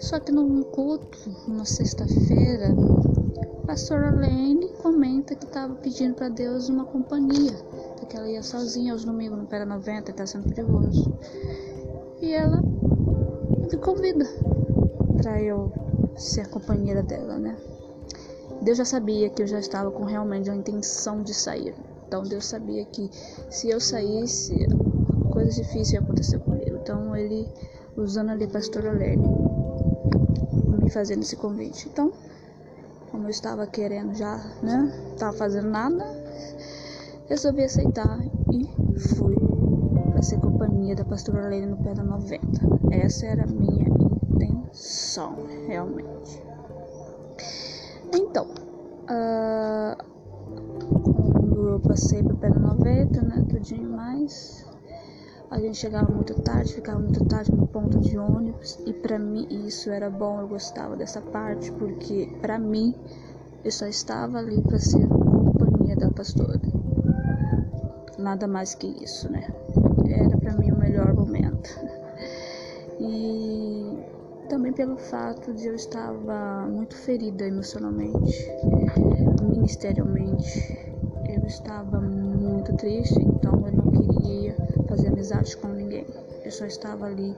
Só 0.00 0.18
que 0.18 0.32
num 0.32 0.62
culto, 0.62 1.18
numa 1.46 1.66
sexta-feira, 1.66 2.74
a 3.62 3.66
pastora 3.66 4.10
Lene 4.10 4.68
comenta 4.82 5.34
que 5.34 5.44
estava 5.44 5.74
pedindo 5.74 6.14
para 6.14 6.30
Deus 6.30 6.70
uma 6.70 6.86
companhia, 6.86 7.54
porque 8.04 8.18
ela 8.18 8.28
ia 8.28 8.42
sozinha 8.42 8.92
aos 8.92 9.02
domingos 9.02 9.38
no 9.38 9.46
Pera 9.46 9.64
90 9.64 10.10
e 10.10 10.12
está 10.12 10.26
sendo 10.26 10.52
perigoso. 10.52 11.10
E 12.20 12.32
ela 12.32 12.60
me 12.60 13.78
convida 13.78 14.26
para 15.16 15.42
eu 15.42 15.72
ser 16.16 16.48
companheira 16.48 17.02
dela, 17.02 17.38
né? 17.38 17.56
Deus 18.60 18.76
já 18.76 18.84
sabia 18.84 19.30
que 19.30 19.42
eu 19.42 19.46
já 19.46 19.58
estava 19.58 19.90
com 19.90 20.04
realmente 20.04 20.50
a 20.50 20.54
intenção 20.54 21.22
de 21.22 21.32
sair. 21.32 21.74
Então 22.06 22.22
Deus 22.22 22.44
sabia 22.44 22.84
que 22.84 23.10
se 23.50 23.70
eu 23.70 23.80
saísse, 23.80 24.54
coisas 25.32 25.54
difíceis 25.54 25.92
iam 25.94 26.04
acontecer 26.04 26.38
comigo. 26.40 26.76
Então 26.82 27.16
ele, 27.16 27.48
usando 27.96 28.30
ali 28.30 28.44
a 28.44 28.48
pastora 28.48 28.92
Lene, 28.92 29.26
me 30.82 30.90
fazendo 30.90 31.22
esse 31.22 31.36
convite. 31.36 31.88
Então, 31.88 32.12
como 33.10 33.24
eu 33.24 33.30
estava 33.30 33.66
querendo 33.66 34.14
já, 34.14 34.36
né? 34.62 34.92
Tava 35.18 35.34
fazendo 35.36 35.70
nada, 35.70 36.04
resolvi 37.28 37.64
aceitar 37.64 38.20
e 38.52 38.66
fui 39.16 39.36
para 40.10 40.22
ser 40.22 40.38
companhia 40.38 40.94
da 40.94 41.04
pastora 41.04 41.48
Lene 41.48 41.66
no 41.66 41.76
pé 41.78 41.94
da 41.94 42.02
90. 42.02 42.40
Essa 42.90 43.26
era 43.26 43.44
a 43.44 43.46
minha 43.46 43.88
intenção, 44.30 45.36
realmente. 45.66 46.42
Então, 48.14 48.46
uh, 49.10 49.96
eu 51.66 51.80
passei 51.80 52.22
pro 52.22 52.36
pé 52.36 52.48
90, 52.48 53.22
né? 53.22 53.44
Tudinho 53.48 53.90
mais. 53.90 54.64
A 55.50 55.58
gente 55.58 55.78
chegava 55.78 56.12
muito 56.12 56.34
tarde, 56.42 56.74
ficava 56.74 56.98
muito 56.98 57.24
tarde 57.24 57.52
no 57.52 57.66
ponto 57.66 58.00
de 58.00 58.18
ônibus. 58.18 58.78
E 58.86 58.92
para 58.92 59.18
mim 59.18 59.46
isso 59.66 59.90
era 59.90 60.10
bom, 60.10 60.40
eu 60.40 60.48
gostava 60.48 60.96
dessa 60.96 61.20
parte, 61.20 61.70
porque 61.72 62.28
para 62.40 62.58
mim 62.58 62.94
eu 63.64 63.70
só 63.70 63.86
estava 63.86 64.38
ali 64.38 64.60
para 64.62 64.78
ser 64.78 65.06
companhia 65.08 65.96
da 65.96 66.10
pastora. 66.10 66.60
Nada 68.24 68.48
mais 68.48 68.74
que 68.74 68.86
isso, 69.04 69.30
né? 69.30 69.46
Era 70.08 70.38
para 70.38 70.54
mim 70.54 70.70
o 70.70 70.78
melhor 70.78 71.12
momento. 71.12 71.68
E 72.98 73.98
também 74.48 74.72
pelo 74.72 74.96
fato 74.96 75.52
de 75.52 75.66
eu 75.66 75.74
estava 75.74 76.66
muito 76.66 76.96
ferida 76.96 77.46
emocionalmente, 77.46 78.50
ministerialmente 79.42 80.94
eu 81.28 81.46
estava 81.46 82.00
muito 82.00 82.74
triste, 82.78 83.20
então 83.20 83.62
eu 83.66 83.72
não 83.72 83.90
queria 83.92 84.56
fazer 84.88 85.08
amizade 85.08 85.54
com 85.58 85.68
ninguém. 85.68 86.06
Eu 86.42 86.50
só 86.50 86.64
estava 86.64 87.04
ali 87.04 87.36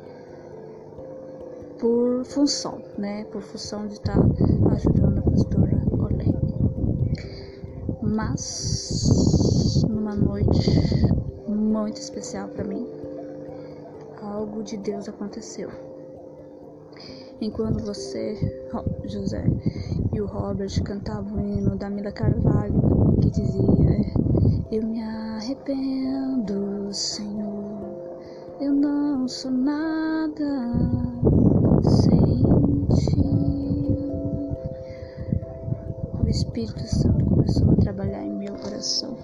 por 1.81 2.25
função, 2.27 2.81
né? 2.97 3.25
Por 3.33 3.43
função 3.43 3.89
de 3.89 3.95
estar 3.95 4.21
ajudando 4.71 5.19
a 5.19 5.23
pastora. 5.23 5.76
Mas 8.17 9.85
numa 9.87 10.15
noite 10.15 10.71
muito 11.47 12.01
especial 12.01 12.49
para 12.49 12.65
mim, 12.65 12.87
algo 14.23 14.63
de 14.63 14.79
Deus 14.79 15.07
aconteceu. 15.07 15.69
Enquanto 17.43 17.85
você, 17.85 18.35
José, 19.05 19.45
e 20.15 20.21
o 20.23 20.25
Robert 20.25 20.83
cantava 20.83 21.29
o 21.31 21.39
hino 21.39 21.77
da 21.77 21.91
Mila 21.91 22.11
Carvalho 22.11 23.19
que 23.21 23.29
dizia: 23.29 24.01
Eu 24.73 24.83
me 24.83 25.03
arrependo, 25.03 26.89
Senhor, 26.95 28.19
eu 28.59 28.73
não 28.73 29.29
sou 29.29 29.51
nada 29.51 30.73
sem 31.83 32.47
ti. 32.95 33.21
O 36.25 36.27
Espírito 36.27 36.87
Santo 36.87 37.26
começou 37.47 37.71
a 37.71 37.77
trabalhar 37.77 38.25
em 38.25 38.33
meu 38.33 38.55
coração 38.57 39.17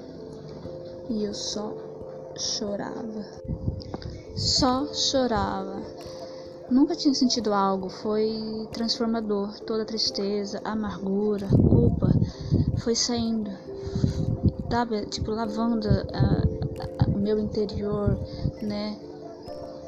e 1.10 1.24
eu 1.24 1.34
só 1.34 1.74
chorava. 2.36 3.24
Só 4.36 4.86
chorava. 4.94 5.82
Nunca 6.70 6.94
tinha 6.94 7.12
sentido 7.14 7.52
algo, 7.52 7.88
foi 7.88 8.68
transformador. 8.72 9.58
Toda 9.62 9.84
tristeza, 9.84 10.60
amargura, 10.64 11.48
culpa 11.48 12.12
foi 12.78 12.94
saindo, 12.94 13.50
tava 14.70 15.04
tipo 15.06 15.32
lavando 15.32 15.88
o 17.08 17.18
meu 17.18 17.40
interior, 17.40 18.16
né? 18.62 18.96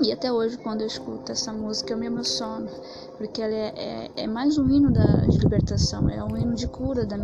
E 0.02 0.12
até 0.12 0.32
hoje, 0.32 0.58
quando 0.58 0.80
eu 0.80 0.86
escuto 0.88 1.30
essa 1.30 1.52
música, 1.52 1.92
eu 1.92 1.96
me 1.96 2.06
emociono, 2.06 2.68
porque 3.16 3.40
ela 3.40 3.54
é, 3.54 3.72
é, 3.76 4.10
é 4.24 4.26
mais 4.26 4.58
um 4.58 4.68
hino 4.68 4.92
da, 4.92 5.26
de 5.26 5.38
libertação, 5.38 6.10
é 6.10 6.22
um 6.22 6.36
hino 6.36 6.54
de 6.54 6.66
cura, 6.66 7.06
da, 7.06 7.16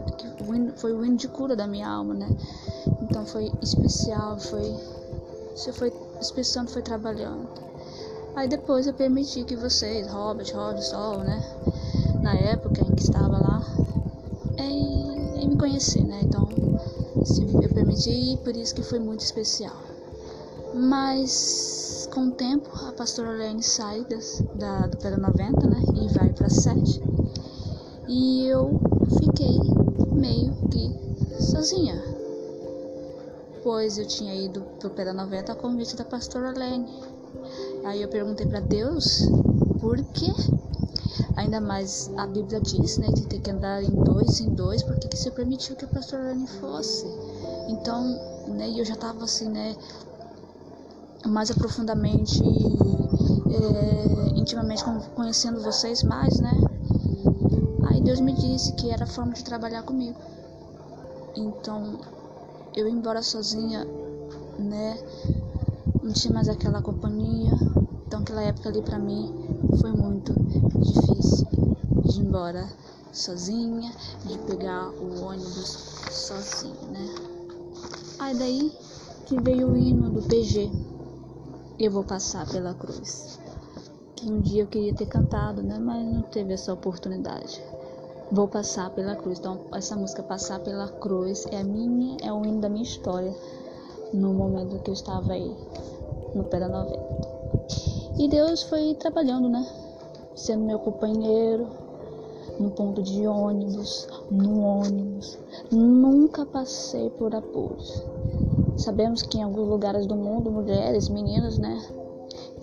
foi 0.76 0.92
o 0.92 1.04
hino 1.04 1.16
de 1.16 1.26
cura 1.26 1.56
da 1.56 1.66
minha 1.66 1.88
alma, 1.88 2.14
né? 2.14 2.28
Então 3.02 3.26
foi 3.26 3.52
especial, 3.60 4.38
foi. 4.38 4.76
Você 5.54 5.72
foi, 5.72 5.88
o 5.90 6.68
foi 6.68 6.80
trabalhando. 6.82 7.48
Aí 8.36 8.48
depois 8.48 8.86
eu 8.86 8.94
permiti 8.94 9.42
que 9.42 9.56
vocês, 9.56 10.06
Robert, 10.06 10.54
Rod, 10.54 10.78
Sol, 10.80 11.18
né? 11.18 11.42
Na 12.22 12.34
época 12.34 12.80
em 12.80 12.94
que 12.94 13.02
estava 13.02 13.36
lá, 13.36 13.62
em, 14.58 15.42
em 15.42 15.48
me 15.48 15.56
conhecer, 15.56 16.04
né? 16.04 16.20
Então, 16.22 16.48
eu 17.62 17.68
permiti 17.70 18.10
e 18.10 18.36
por 18.38 18.56
isso 18.56 18.74
que 18.74 18.82
foi 18.82 19.00
muito 19.00 19.20
especial. 19.20 19.76
Mas 20.72 21.89
com 22.10 22.26
o 22.26 22.30
tempo 22.32 22.68
a 22.88 22.92
pastora 22.92 23.30
Lene 23.30 23.62
sai 23.62 24.04
das, 24.04 24.42
da, 24.54 24.86
do 24.88 24.96
Pera 24.96 25.16
90, 25.16 25.66
né? 25.66 25.82
E 25.94 26.12
vai 26.12 26.30
para 26.30 26.48
7. 26.50 27.00
E 28.08 28.46
eu 28.46 28.80
fiquei 29.18 29.58
meio 30.12 30.52
que 30.70 31.42
sozinha. 31.42 32.02
Pois 33.62 33.96
eu 33.96 34.06
tinha 34.06 34.34
ido 34.34 34.60
pro 34.80 34.90
Pera 34.90 35.12
90 35.12 35.52
a 35.52 35.54
convite 35.54 35.96
da 35.96 36.04
pastora 36.04 36.50
Lene. 36.50 36.90
Aí 37.84 38.02
eu 38.02 38.08
perguntei 38.08 38.46
para 38.46 38.60
Deus 38.60 39.28
por 39.80 40.02
quê? 40.12 40.32
Ainda 41.36 41.60
mais 41.60 42.10
a 42.16 42.26
Bíblia 42.26 42.60
diz, 42.60 42.98
né, 42.98 43.06
que 43.06 43.22
tem 43.26 43.40
que 43.40 43.50
andar 43.50 43.82
em 43.82 43.90
dois 43.90 44.40
em 44.40 44.50
dois, 44.50 44.82
porque 44.82 45.08
que 45.08 45.16
você 45.16 45.30
permitiu 45.30 45.76
que 45.76 45.84
a 45.84 45.88
pastora 45.88 46.24
Lene 46.24 46.46
fosse? 46.46 47.06
Então, 47.68 48.04
né, 48.48 48.68
eu 48.76 48.84
já 48.84 48.96
tava 48.96 49.24
assim, 49.24 49.48
né, 49.48 49.76
mais 51.26 51.50
aprofundamente, 51.50 52.42
é, 52.42 54.38
intimamente 54.38 54.82
conhecendo 55.14 55.62
vocês 55.62 56.02
mais, 56.02 56.38
né? 56.40 56.52
Aí 57.88 58.00
Deus 58.00 58.20
me 58.20 58.32
disse 58.32 58.72
que 58.74 58.90
era 58.90 59.04
a 59.04 59.06
forma 59.06 59.32
de 59.32 59.44
trabalhar 59.44 59.82
comigo. 59.82 60.18
Então, 61.36 62.00
eu 62.74 62.88
ir 62.88 62.92
embora 62.92 63.22
sozinha, 63.22 63.84
né? 64.58 64.98
Não 66.02 66.12
tinha 66.12 66.32
mais 66.32 66.48
aquela 66.48 66.80
companhia. 66.82 67.52
Então, 68.06 68.20
aquela 68.20 68.42
época 68.42 68.68
ali 68.68 68.82
pra 68.82 68.98
mim 68.98 69.32
foi 69.80 69.92
muito 69.92 70.32
difícil 70.80 71.46
de 72.04 72.20
ir 72.20 72.24
embora 72.24 72.68
sozinha, 73.12 73.92
de 74.24 74.38
pegar 74.38 74.88
o 74.90 75.24
ônibus 75.24 75.94
sozinha, 76.10 76.88
né? 76.90 77.14
Aí 78.18 78.36
daí 78.36 78.72
que 79.26 79.40
veio 79.40 79.72
o 79.72 79.76
hino 79.76 80.10
do 80.10 80.22
PG 80.22 80.70
eu 81.80 81.90
vou 81.90 82.04
passar 82.04 82.46
pela 82.46 82.74
cruz. 82.74 83.38
Que 84.14 84.30
um 84.30 84.42
dia 84.42 84.64
eu 84.64 84.66
queria 84.66 84.94
ter 84.94 85.06
cantado, 85.06 85.62
né? 85.62 85.78
Mas 85.78 86.04
não 86.04 86.22
teve 86.22 86.52
essa 86.52 86.72
oportunidade. 86.74 87.62
Vou 88.30 88.46
passar 88.46 88.90
pela 88.90 89.16
cruz. 89.16 89.38
Então, 89.38 89.58
essa 89.74 89.96
música 89.96 90.22
Passar 90.22 90.60
pela 90.60 90.88
Cruz 90.88 91.46
é 91.50 91.56
a 91.58 91.64
minha, 91.64 92.18
é 92.22 92.30
o 92.30 92.44
hino 92.44 92.60
da 92.60 92.68
minha 92.68 92.84
história 92.84 93.34
no 94.12 94.34
momento 94.34 94.78
que 94.80 94.90
eu 94.90 94.94
estava 94.94 95.32
aí 95.32 95.56
no 96.34 96.44
pé 96.44 96.60
da 96.60 96.68
novela. 96.68 97.02
E 98.18 98.28
Deus 98.28 98.62
foi 98.64 98.94
trabalhando, 98.94 99.48
né? 99.48 99.66
Sendo 100.36 100.64
meu 100.64 100.78
companheiro 100.78 101.66
no 102.58 102.70
ponto 102.70 103.02
de 103.02 103.26
ônibus, 103.26 104.06
no 104.30 104.60
ônibus. 104.60 105.38
Nunca 105.72 106.44
passei 106.44 107.08
por 107.10 107.34
apuros. 107.34 108.04
Sabemos 108.80 109.20
que 109.20 109.36
em 109.36 109.42
alguns 109.42 109.68
lugares 109.68 110.06
do 110.06 110.16
mundo, 110.16 110.50
mulheres, 110.50 111.10
meninas, 111.10 111.58
né, 111.58 111.86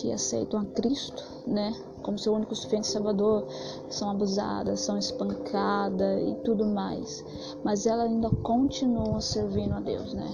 que 0.00 0.10
aceitam 0.10 0.58
a 0.58 0.64
Cristo, 0.64 1.22
né, 1.46 1.72
como 2.02 2.18
seu 2.18 2.34
único 2.34 2.56
suficiente 2.56 2.88
Salvador, 2.88 3.46
são 3.88 4.10
abusadas, 4.10 4.80
são 4.80 4.98
espancadas 4.98 6.20
e 6.20 6.34
tudo 6.42 6.66
mais. 6.66 7.24
Mas 7.62 7.86
elas 7.86 8.06
ainda 8.06 8.30
continuam 8.30 9.20
servindo 9.20 9.74
a 9.74 9.80
Deus, 9.80 10.12
né? 10.12 10.28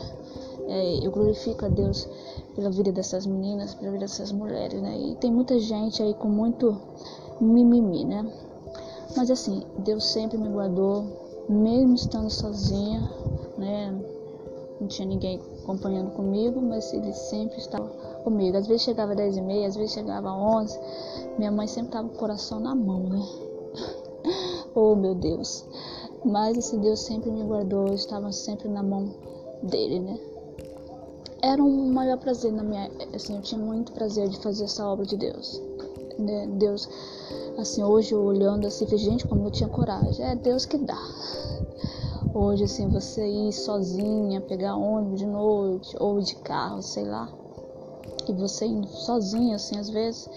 É, 0.68 1.06
eu 1.06 1.10
glorifico 1.10 1.66
a 1.66 1.68
Deus 1.68 2.08
pela 2.54 2.70
vida 2.70 2.90
dessas 2.90 3.26
meninas, 3.26 3.74
pela 3.74 3.92
vida 3.92 4.06
dessas 4.06 4.32
mulheres, 4.32 4.80
né? 4.80 4.98
E 4.98 5.16
tem 5.16 5.30
muita 5.30 5.58
gente 5.58 6.02
aí 6.02 6.14
com 6.14 6.28
muito 6.28 6.80
mimimi, 7.42 8.06
né? 8.06 8.26
Mas 9.14 9.30
assim, 9.30 9.62
Deus 9.80 10.04
sempre 10.04 10.38
me 10.38 10.48
guardou, 10.48 11.04
mesmo 11.46 11.94
estando 11.94 12.30
sozinha, 12.30 13.06
né? 13.58 13.94
Não 14.80 14.88
tinha 14.88 15.06
ninguém 15.06 15.40
acompanhando 15.64 16.10
comigo, 16.12 16.60
mas 16.60 16.92
ele 16.92 17.12
sempre 17.12 17.58
estava 17.58 17.88
comigo. 18.22 18.56
Às 18.56 18.66
vezes 18.66 18.82
chegava 18.82 19.14
10 19.14 19.38
e 19.38 19.40
meia, 19.40 19.66
às 19.66 19.74
vezes 19.74 19.92
chegava 19.92 20.30
11. 20.30 20.78
Minha 21.38 21.50
mãe 21.50 21.66
sempre 21.66 21.88
estava 21.88 22.08
com 22.08 22.14
o 22.14 22.18
coração 22.18 22.60
na 22.60 22.74
mão, 22.74 23.00
né? 23.00 23.26
oh, 24.74 24.94
meu 24.94 25.14
Deus. 25.14 25.64
Mas 26.24 26.56
esse 26.56 26.76
Deus 26.78 27.00
sempre 27.00 27.30
me 27.30 27.42
guardou, 27.42 27.92
estava 27.92 28.30
sempre 28.30 28.68
na 28.68 28.82
mão 28.82 29.10
dele, 29.62 29.98
né? 29.98 30.18
Era 31.42 31.62
um 31.62 31.92
maior 31.92 32.18
prazer 32.18 32.52
na 32.52 32.62
minha, 32.62 32.90
assim, 33.14 33.36
eu 33.36 33.42
tinha 33.42 33.60
muito 33.60 33.92
prazer 33.92 34.28
de 34.28 34.38
fazer 34.38 34.64
essa 34.64 34.86
obra 34.86 35.04
de 35.04 35.16
Deus. 35.16 35.60
Né? 36.18 36.46
Deus, 36.46 36.88
assim, 37.58 37.82
hoje 37.82 38.12
eu 38.12 38.22
olhando 38.22 38.66
assim, 38.66 38.86
gente, 38.96 39.26
como 39.26 39.46
eu 39.46 39.50
tinha 39.50 39.68
coragem. 39.68 40.24
É 40.24 40.34
Deus 40.34 40.64
que 40.64 40.78
dá. 40.78 40.98
Hoje, 42.34 42.64
assim, 42.64 42.88
você 42.88 43.24
ir 43.24 43.52
sozinha, 43.52 44.40
pegar 44.40 44.74
ônibus 44.74 45.20
de 45.20 45.26
noite 45.26 45.96
ou 46.00 46.20
de 46.20 46.34
carro, 46.34 46.82
sei 46.82 47.04
lá, 47.04 47.32
e 48.28 48.32
você 48.32 48.66
indo 48.66 48.88
sozinha, 48.88 49.54
assim, 49.54 49.78
às 49.78 49.88
vezes, 49.88 50.28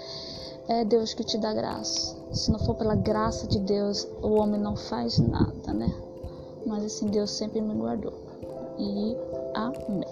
é 0.67 0.85
Deus 0.85 1.15
que 1.15 1.23
te 1.23 1.39
dá 1.39 1.51
graça. 1.55 2.15
Se 2.31 2.51
não 2.51 2.59
for 2.59 2.75
pela 2.75 2.95
graça 2.95 3.47
de 3.47 3.59
Deus, 3.59 4.07
o 4.21 4.33
homem 4.33 4.61
não 4.61 4.75
faz 4.75 5.17
nada, 5.17 5.73
né? 5.73 5.91
Mas 6.67 6.83
assim, 6.83 7.07
Deus 7.07 7.31
sempre 7.31 7.61
me 7.61 7.73
guardou. 7.73 8.13
E 8.77 9.17
amém. 9.55 10.05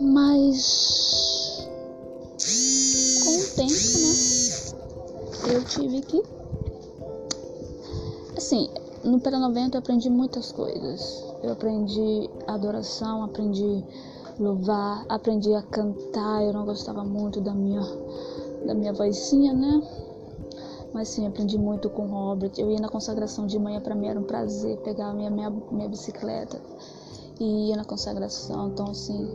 Mas 0.00 1.68
com 3.24 3.38
o 3.38 3.46
tempo, 3.54 3.98
né? 4.00 5.54
Eu 5.54 5.64
tive 5.64 6.00
que 6.02 6.22
assim, 8.36 8.68
no 9.04 9.20
Pera 9.20 9.38
90 9.38 9.76
eu 9.76 9.80
aprendi 9.80 10.10
muitas 10.10 10.52
coisas. 10.52 11.24
Eu 11.42 11.52
aprendi 11.52 12.28
adoração, 12.46 13.22
aprendi 13.22 13.84
louvar, 14.38 15.04
aprendi 15.08 15.54
a 15.54 15.62
cantar. 15.62 16.42
Eu 16.44 16.52
não 16.52 16.64
gostava 16.64 17.04
muito 17.04 17.40
da 17.40 17.54
minha 17.54 17.82
da 18.66 18.74
minha 18.74 18.92
vozinha, 18.92 19.52
né? 19.54 19.82
Mas 20.92 21.08
sim, 21.08 21.26
aprendi 21.26 21.58
muito 21.58 21.88
com 21.90 22.02
o 22.02 22.06
Robert. 22.06 22.52
Eu 22.58 22.70
ia 22.70 22.80
na 22.80 22.88
consagração 22.88 23.46
de 23.46 23.58
manhã, 23.58 23.80
para 23.80 23.94
mim 23.94 24.08
era 24.08 24.18
um 24.18 24.24
prazer 24.24 24.76
pegar 24.78 25.08
a 25.08 25.14
minha, 25.14 25.30
minha, 25.30 25.50
minha 25.70 25.88
bicicleta 25.88 26.60
e 27.38 27.68
ia 27.68 27.76
na 27.76 27.84
consagração. 27.84 28.68
Então, 28.68 28.90
assim, 28.90 29.28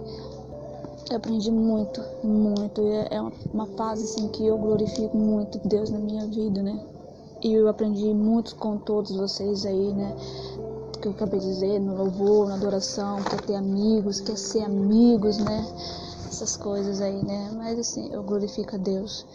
eu 1.09 1.17
aprendi 1.17 1.51
muito, 1.51 2.03
muito. 2.23 2.81
E 2.81 3.07
é 3.11 3.21
uma, 3.21 3.31
uma 3.53 3.67
fase 3.77 4.03
assim, 4.03 4.27
que 4.29 4.45
eu 4.45 4.57
glorifico 4.57 5.15
muito 5.17 5.59
Deus 5.67 5.89
na 5.89 5.99
minha 5.99 6.25
vida, 6.27 6.61
né? 6.61 6.92
E 7.43 7.53
eu 7.53 7.67
aprendi 7.67 8.13
muito 8.13 8.55
com 8.55 8.77
todos 8.77 9.11
vocês 9.11 9.65
aí, 9.65 9.93
né? 9.93 10.15
Que 11.01 11.09
eu 11.09 11.11
acabei 11.11 11.41
de 11.41 11.45
dizer, 11.45 11.77
no 11.77 11.93
louvor, 11.93 12.47
na 12.47 12.55
adoração, 12.55 13.21
quer 13.21 13.41
ter 13.41 13.55
amigos, 13.55 14.21
quer 14.21 14.37
ser 14.37 14.63
amigos, 14.63 15.37
né? 15.39 15.67
Essas 16.25 16.55
coisas 16.55 17.01
aí, 17.01 17.21
né? 17.21 17.51
Mas 17.57 17.77
assim, 17.77 18.13
eu 18.13 18.23
glorifico 18.23 18.75
a 18.75 18.77
Deus 18.77 19.25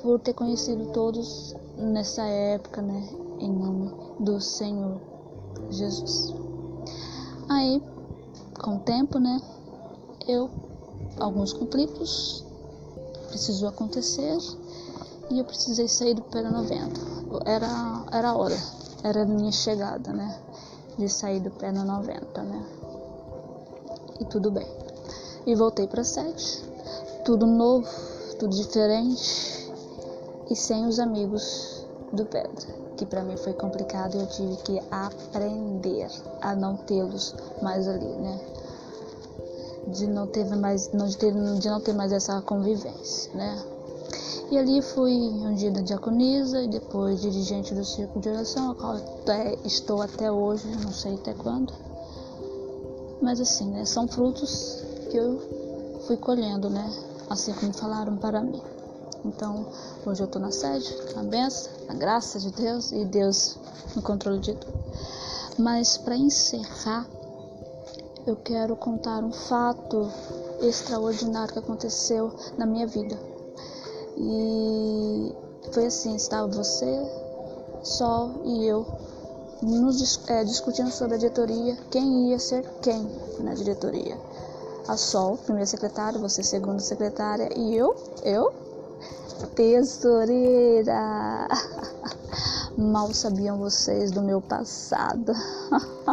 por 0.00 0.20
ter 0.20 0.34
conhecido 0.34 0.92
todos 0.92 1.52
nessa 1.76 2.22
época, 2.22 2.80
né? 2.80 3.08
Em 3.40 3.50
nome 3.50 3.92
do 4.20 4.40
Senhor 4.40 5.00
Jesus. 5.68 6.32
Aí, 7.48 7.82
com 8.62 8.76
o 8.76 8.78
tempo, 8.78 9.18
né? 9.18 9.42
Eu, 10.28 10.48
alguns 11.18 11.52
conflitos 11.52 12.44
precisou 13.28 13.68
acontecer 13.68 14.38
e 15.28 15.40
eu 15.40 15.44
precisei 15.44 15.88
sair 15.88 16.14
do 16.14 16.22
Pera 16.22 16.50
90. 16.50 17.15
Era 17.44 18.04
era 18.12 18.30
a 18.30 18.36
hora, 18.36 18.56
era 19.02 19.22
a 19.22 19.26
minha 19.26 19.52
chegada, 19.52 20.12
né? 20.12 20.40
De 20.98 21.08
sair 21.08 21.40
do 21.40 21.50
pé 21.50 21.72
no 21.72 21.84
90, 21.84 22.42
né? 22.42 22.66
E 24.20 24.24
tudo 24.24 24.50
bem. 24.50 24.66
E 25.46 25.54
voltei 25.54 25.86
para 25.86 26.02
sede, 26.02 26.64
tudo 27.24 27.46
novo, 27.46 27.88
tudo 28.38 28.54
diferente 28.54 29.70
e 30.50 30.56
sem 30.56 30.86
os 30.86 30.98
amigos 30.98 31.84
do 32.12 32.24
Pedra, 32.24 32.66
que 32.96 33.04
para 33.04 33.22
mim 33.22 33.36
foi 33.36 33.52
complicado 33.52 34.16
e 34.16 34.20
eu 34.20 34.26
tive 34.28 34.56
que 34.62 34.80
aprender 34.90 36.08
a 36.40 36.54
não 36.54 36.76
tê-los 36.76 37.34
mais 37.60 37.88
ali, 37.88 38.06
né? 38.06 38.40
De 39.88 40.06
não 40.06 40.26
ter 40.26 40.44
mais, 40.56 40.92
não, 40.92 41.06
de, 41.06 41.16
ter, 41.16 41.32
de 41.32 41.68
não 41.68 41.80
ter 41.80 41.92
mais 41.92 42.12
essa 42.12 42.40
convivência, 42.42 43.32
né? 43.34 43.75
E 44.48 44.56
ali 44.56 44.80
fui 44.80 45.12
ungida 45.12 45.82
diaconisa 45.82 46.62
e 46.62 46.68
depois 46.68 47.20
dirigente 47.20 47.74
do 47.74 47.84
círculo 47.84 48.20
de 48.20 48.28
oração, 48.28 48.70
a 48.70 48.74
qual 48.76 48.96
até, 48.96 49.56
estou 49.64 50.00
até 50.00 50.30
hoje, 50.30 50.68
não 50.84 50.92
sei 50.92 51.14
até 51.14 51.34
quando. 51.34 51.72
Mas 53.20 53.40
assim, 53.40 53.68
né, 53.70 53.84
são 53.84 54.06
frutos 54.06 54.84
que 55.10 55.16
eu 55.16 55.98
fui 56.06 56.16
colhendo, 56.16 56.70
né, 56.70 56.88
assim 57.28 57.52
como 57.54 57.72
falaram 57.72 58.16
para 58.16 58.40
mim. 58.40 58.62
Então, 59.24 59.66
hoje 60.06 60.22
eu 60.22 60.26
estou 60.26 60.40
na 60.40 60.52
sede, 60.52 60.96
na 61.16 61.24
benção, 61.24 61.72
na 61.88 61.94
graça 61.94 62.38
de 62.38 62.52
Deus 62.52 62.92
e 62.92 63.04
Deus 63.04 63.58
no 63.96 64.02
controle 64.02 64.38
de 64.38 64.54
tudo. 64.54 64.78
Mas 65.58 65.96
para 65.96 66.16
encerrar, 66.16 67.08
eu 68.24 68.36
quero 68.36 68.76
contar 68.76 69.24
um 69.24 69.32
fato 69.32 70.08
extraordinário 70.60 71.52
que 71.52 71.58
aconteceu 71.58 72.32
na 72.56 72.64
minha 72.64 72.86
vida. 72.86 73.18
E 74.16 75.34
foi 75.72 75.86
assim, 75.86 76.16
estava 76.16 76.46
você, 76.46 77.02
Sol 77.82 78.40
e 78.44 78.66
eu 78.66 78.86
nos 79.62 80.20
é, 80.28 80.44
discutindo 80.44 80.90
sobre 80.90 81.14
a 81.14 81.18
diretoria, 81.18 81.76
quem 81.90 82.30
ia 82.30 82.38
ser 82.38 82.62
quem 82.82 83.08
na 83.40 83.54
diretoria. 83.54 84.16
A 84.88 84.96
Sol, 84.96 85.36
primeira 85.38 85.66
secretária, 85.66 86.18
você 86.18 86.42
segunda 86.42 86.78
secretária 86.78 87.48
e 87.56 87.74
eu, 87.74 87.94
eu, 88.22 88.52
tesoureira. 89.54 91.48
Mal 92.76 93.12
sabiam 93.14 93.58
vocês 93.58 94.10
do 94.10 94.22
meu 94.22 94.40
passado. 94.40 95.32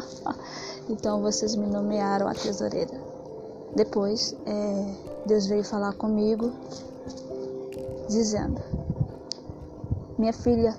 então 0.89 1.21
vocês 1.21 1.55
me 1.55 1.67
nomearam 1.67 2.27
a 2.27 2.33
tesoureira. 2.33 2.99
Depois, 3.75 4.35
é, 4.45 4.95
Deus 5.25 5.45
veio 5.45 5.63
falar 5.63 5.93
comigo 5.93 6.51
dizendo: 8.13 8.62
Minha 10.17 10.34
filha, 10.34 10.76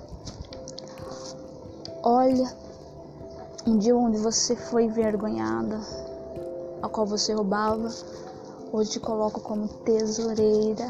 olha 2.02 2.50
um 3.66 3.78
dia 3.78 3.96
onde 3.96 4.18
você 4.18 4.54
foi 4.54 4.84
envergonhada, 4.84 5.80
a 6.82 6.88
qual 6.88 7.06
você 7.06 7.32
roubava, 7.32 7.88
hoje 8.72 8.90
te 8.92 9.00
coloco 9.00 9.40
como 9.40 9.68
tesoureira 9.68 10.88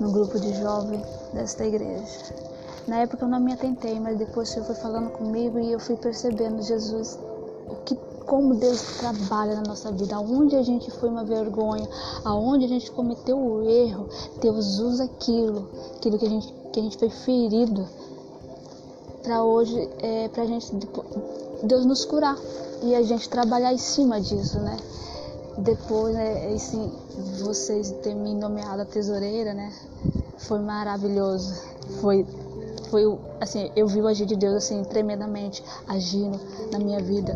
no 0.00 0.12
grupo 0.12 0.38
de 0.40 0.54
jovens 0.60 1.06
desta 1.32 1.64
igreja. 1.64 2.42
Na 2.88 2.98
época 2.98 3.24
eu 3.24 3.28
não 3.28 3.38
me 3.38 3.52
atentei, 3.52 4.00
mas 4.00 4.18
depois 4.18 4.48
o 4.48 4.52
Senhor 4.52 4.66
foi 4.66 4.74
falando 4.74 5.10
comigo 5.10 5.58
e 5.58 5.72
eu 5.72 5.78
fui 5.78 5.96
percebendo, 5.96 6.62
Jesus, 6.62 7.18
o 7.68 7.76
que 7.84 7.94
como 8.22 8.54
Deus 8.54 8.80
trabalha 8.98 9.56
na 9.56 9.62
nossa 9.62 9.90
vida, 9.92 10.16
aonde 10.16 10.56
a 10.56 10.62
gente 10.62 10.90
foi 10.90 11.08
uma 11.08 11.24
vergonha, 11.24 11.88
aonde 12.24 12.64
a 12.64 12.68
gente 12.68 12.90
cometeu 12.90 13.38
o 13.38 13.62
erro, 13.62 14.08
Deus 14.40 14.78
usa 14.78 15.04
aquilo, 15.04 15.68
aquilo 15.96 16.18
que 16.18 16.26
a 16.26 16.28
gente, 16.28 16.54
que 16.72 16.80
a 16.80 16.82
gente 16.82 16.98
foi 16.98 17.10
ferido, 17.10 17.86
para 19.22 19.44
hoje, 19.44 19.88
é, 20.00 20.28
pra 20.28 20.44
gente, 20.46 20.74
Deus 21.62 21.84
nos 21.84 22.04
curar 22.04 22.36
e 22.82 22.94
a 22.94 23.02
gente 23.02 23.28
trabalhar 23.28 23.72
em 23.72 23.78
cima 23.78 24.20
disso, 24.20 24.58
né? 24.58 24.76
Depois, 25.58 26.14
né, 26.14 26.52
assim, 26.54 26.90
vocês 27.40 27.92
terem 28.02 28.18
me 28.18 28.34
nomeado 28.34 28.82
a 28.82 28.84
tesoureira, 28.84 29.54
né? 29.54 29.72
Foi 30.38 30.58
maravilhoso. 30.58 31.54
Foi 32.00 32.26
foi 32.92 33.04
assim, 33.40 33.70
eu 33.74 33.88
vi 33.88 34.02
o 34.02 34.06
agir 34.06 34.26
de 34.26 34.36
Deus 34.36 34.54
assim 34.54 34.84
tremendamente 34.84 35.64
agindo 35.88 36.38
na 36.70 36.78
minha 36.78 37.00
vida. 37.00 37.32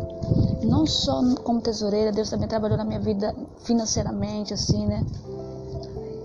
Não 0.67 0.85
só 0.85 1.21
como 1.43 1.61
tesoureira, 1.61 2.11
Deus 2.11 2.29
também 2.29 2.47
trabalhou 2.47 2.77
na 2.77 2.83
minha 2.83 2.99
vida 2.99 3.33
financeiramente 3.59 4.53
assim, 4.53 4.85
né? 4.85 5.05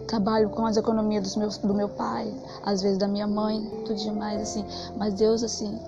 Trabalho 0.09 0.51
com 0.51 0.67
as 0.67 0.77
economias 0.77 1.23
dos 1.23 1.37
meus, 1.37 1.59
do 1.59 1.73
meu 1.73 1.89
pai, 1.89 2.35
às 2.65 2.83
vezes 2.83 2.99
da 2.99 3.07
minha 3.07 3.27
mãe, 3.27 3.65
tudo 3.87 3.95
demais 3.95 4.43
assim. 4.43 4.65
Mas 4.97 5.15
Deus 5.15 5.45
assim 5.45 5.79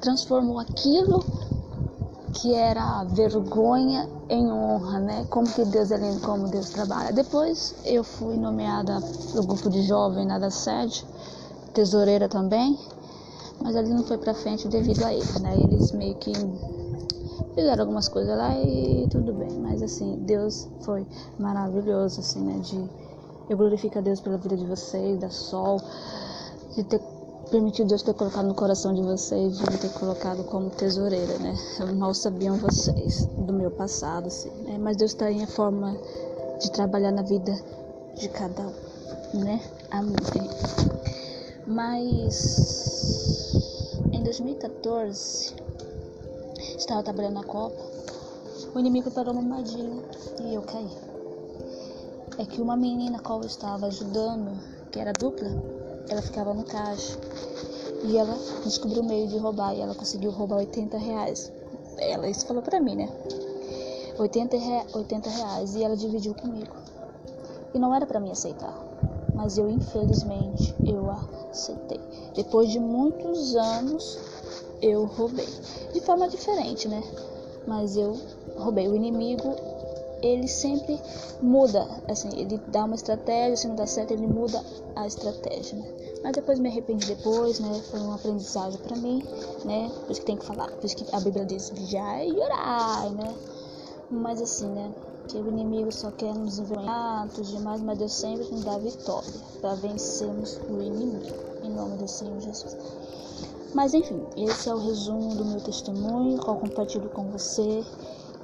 transformou 0.00 0.58
aquilo 0.58 1.22
que 2.32 2.54
era 2.54 3.04
vergonha 3.04 4.08
em 4.28 4.50
honra, 4.50 4.98
né? 4.98 5.26
Como 5.28 5.46
que 5.46 5.64
Deus 5.66 5.90
é 5.90 5.98
lindo, 5.98 6.20
como 6.20 6.48
Deus 6.48 6.70
trabalha. 6.70 7.12
Depois 7.12 7.74
eu 7.84 8.02
fui 8.02 8.36
nomeada 8.36 8.98
no 9.34 9.42
grupo 9.42 9.68
de 9.68 9.82
jovem 9.82 10.26
na 10.26 10.38
da 10.38 10.50
sede 10.50 11.06
tesoureira 11.74 12.28
também, 12.28 12.78
mas 13.60 13.76
ali 13.76 13.90
não 13.90 14.02
foi 14.02 14.16
pra 14.16 14.34
frente 14.34 14.66
devido 14.66 15.04
a 15.04 15.12
eles, 15.12 15.40
né? 15.40 15.60
Eles 15.60 15.92
meio 15.92 16.14
que 16.16 16.32
fizeram 17.54 17.82
algumas 17.82 18.08
coisas 18.08 18.36
lá 18.36 18.58
e 18.58 19.06
tudo 19.08 19.32
bem, 19.32 19.50
mas 19.58 19.82
assim, 19.82 20.18
Deus 20.24 20.68
foi 20.80 21.06
maravilhoso, 21.38 22.20
assim, 22.20 22.40
né? 22.40 22.58
De 22.60 22.90
eu 23.48 23.56
glorifico 23.56 23.98
a 23.98 24.00
Deus 24.00 24.20
pela 24.20 24.38
vida 24.38 24.56
de 24.56 24.66
vocês, 24.66 25.18
da 25.18 25.28
Sol, 25.28 25.78
de 26.74 26.84
ter 26.84 27.00
permitido 27.50 27.88
Deus 27.88 28.02
ter 28.02 28.14
colocado 28.14 28.46
no 28.46 28.54
coração 28.54 28.94
de 28.94 29.02
vocês, 29.02 29.58
de 29.58 29.78
ter 29.78 29.90
colocado 29.90 30.42
como 30.44 30.70
tesoureira, 30.70 31.38
né? 31.38 31.54
Mal 31.96 32.14
sabiam 32.14 32.56
vocês 32.56 33.26
do 33.36 33.52
meu 33.52 33.70
passado, 33.70 34.28
assim, 34.28 34.50
né? 34.62 34.78
Mas 34.78 34.96
Deus 34.96 35.10
está 35.10 35.30
em 35.30 35.44
forma 35.46 35.94
de 36.60 36.70
trabalhar 36.72 37.12
na 37.12 37.22
vida 37.22 37.52
de 38.14 38.28
cada 38.28 38.62
um, 38.62 39.38
né? 39.40 39.60
Amém. 39.90 40.14
Mas 41.66 43.52
em 44.12 44.22
2014, 44.22 45.54
estava 46.76 47.02
trabalhando 47.02 47.34
na 47.34 47.44
Copa, 47.44 47.76
o 48.74 48.78
inimigo 48.78 49.10
parou 49.10 49.32
uma 49.32 49.42
armadilha 49.42 50.02
e 50.42 50.54
eu 50.54 50.62
caí. 50.62 50.90
É 52.38 52.44
que 52.44 52.60
uma 52.60 52.76
menina 52.76 53.18
a 53.18 53.20
qual 53.20 53.40
eu 53.40 53.46
estava 53.46 53.86
ajudando, 53.86 54.58
que 54.90 54.98
era 54.98 55.12
dupla, 55.12 55.48
ela 56.08 56.22
ficava 56.22 56.54
no 56.54 56.64
caixa 56.64 57.18
e 58.04 58.16
ela 58.16 58.36
descobriu 58.64 59.02
o 59.02 59.06
meio 59.06 59.28
de 59.28 59.38
roubar 59.38 59.74
e 59.74 59.80
ela 59.80 59.94
conseguiu 59.94 60.30
roubar 60.30 60.56
80 60.56 60.96
reais. 60.98 61.52
Ela 61.98 62.28
isso 62.28 62.46
falou 62.46 62.62
pra 62.62 62.80
mim, 62.80 62.96
né? 62.96 63.08
80, 64.18 64.56
80 64.94 65.30
reais 65.30 65.74
e 65.74 65.82
ela 65.82 65.96
dividiu 65.96 66.34
comigo. 66.34 66.74
E 67.74 67.78
não 67.78 67.94
era 67.94 68.06
para 68.06 68.20
mim 68.20 68.30
aceitar 68.30 68.92
mas 69.34 69.58
eu 69.58 69.68
infelizmente 69.68 70.74
eu 70.84 71.10
aceitei. 71.10 72.00
Depois 72.34 72.70
de 72.70 72.78
muitos 72.78 73.56
anos 73.56 74.18
eu 74.82 75.04
roubei, 75.04 75.48
de 75.92 76.00
forma 76.00 76.28
diferente, 76.28 76.88
né? 76.88 77.02
Mas 77.66 77.96
eu 77.96 78.18
roubei. 78.56 78.88
O 78.88 78.96
inimigo 78.96 79.54
ele 80.20 80.46
sempre 80.46 81.00
muda, 81.40 81.86
assim, 82.08 82.28
ele 82.38 82.60
dá 82.68 82.84
uma 82.84 82.94
estratégia, 82.94 83.56
se 83.56 83.68
não 83.68 83.74
dá 83.74 83.86
certo 83.86 84.12
ele 84.12 84.26
muda 84.26 84.62
a 84.94 85.06
estratégia, 85.06 85.78
né? 85.78 85.86
Mas 86.22 86.32
depois 86.32 86.58
me 86.58 86.68
arrependi 86.68 87.06
depois, 87.06 87.58
né? 87.58 87.80
Foi 87.90 88.00
um 88.00 88.12
aprendizado 88.12 88.78
para 88.78 88.96
mim, 88.96 89.22
né? 89.64 89.90
Por 90.02 90.10
isso 90.10 90.20
que 90.20 90.26
tem 90.26 90.36
que 90.36 90.44
falar, 90.44 90.70
por 90.70 90.84
isso 90.84 90.96
que 90.96 91.06
a 91.14 91.20
Bíblia 91.20 91.46
diz 91.46 91.70
vigiar 91.70 92.26
e 92.26 92.38
orar, 92.38 93.10
né? 93.10 93.34
Mas 94.10 94.40
assim, 94.40 94.68
né? 94.68 94.92
que 95.28 95.38
o 95.38 95.48
inimigo 95.48 95.92
só 95.92 96.10
quer 96.10 96.34
nos 96.34 96.58
envergonhar, 96.58 97.28
tudo 97.30 97.46
demais, 97.48 97.80
mas 97.80 97.98
Deus 97.98 98.12
sempre 98.12 98.48
nos 98.50 98.64
dá 98.64 98.76
vitória 98.78 99.30
para 99.60 99.74
vencermos 99.76 100.60
o 100.68 100.82
inimigo, 100.82 101.34
em 101.62 101.70
nome 101.70 101.96
do 101.96 102.08
Senhor 102.08 102.38
Jesus. 102.40 102.76
Mas 103.74 103.94
enfim, 103.94 104.22
esse 104.36 104.68
é 104.68 104.74
o 104.74 104.78
resumo 104.78 105.34
do 105.34 105.44
meu 105.44 105.60
testemunho, 105.60 106.38
qual 106.38 106.58
compartilho 106.58 107.08
com 107.08 107.30
você, 107.30 107.82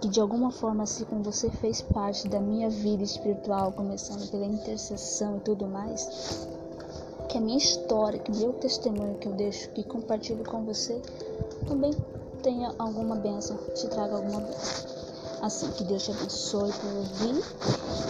que 0.00 0.08
de 0.08 0.20
alguma 0.20 0.50
forma, 0.50 0.84
assim 0.84 1.04
como 1.04 1.22
você 1.22 1.50
fez 1.50 1.82
parte 1.82 2.26
da 2.28 2.40
minha 2.40 2.70
vida 2.70 3.02
espiritual, 3.02 3.72
começando 3.72 4.30
pela 4.30 4.46
intercessão 4.46 5.36
e 5.36 5.40
tudo 5.40 5.66
mais, 5.66 6.48
que 7.28 7.36
a 7.36 7.40
minha 7.40 7.58
história, 7.58 8.18
que 8.18 8.30
meu 8.30 8.54
testemunho 8.54 9.18
que 9.18 9.28
eu 9.28 9.32
deixo 9.32 9.68
e 9.76 9.84
compartilho 9.84 10.44
com 10.44 10.64
você, 10.64 11.00
também 11.66 11.92
tenha 12.42 12.74
alguma 12.78 13.16
benção, 13.16 13.58
te 13.74 13.86
traga 13.88 14.16
alguma 14.16 14.40
benção. 14.40 14.98
Assim, 15.42 15.70
que 15.72 15.84
Deus 15.84 16.04
te 16.04 16.10
abençoe 16.10 16.72
por 16.72 16.94
ouvir. 16.96 17.44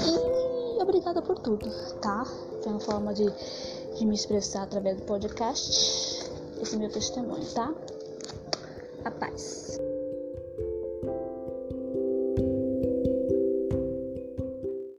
E 0.06 0.82
obrigada 0.82 1.20
por 1.20 1.38
tudo, 1.38 1.68
tá? 2.00 2.24
Foi 2.62 2.72
uma 2.72 2.80
forma 2.80 3.12
de, 3.12 3.26
de 3.96 4.06
me 4.06 4.14
expressar 4.14 4.62
através 4.62 4.96
do 4.96 5.02
podcast. 5.02 6.27
Esse 6.60 6.76
meu 6.76 6.90
testemunho, 6.90 7.46
tá? 7.54 7.74
A 9.04 9.10
paz. 9.10 9.78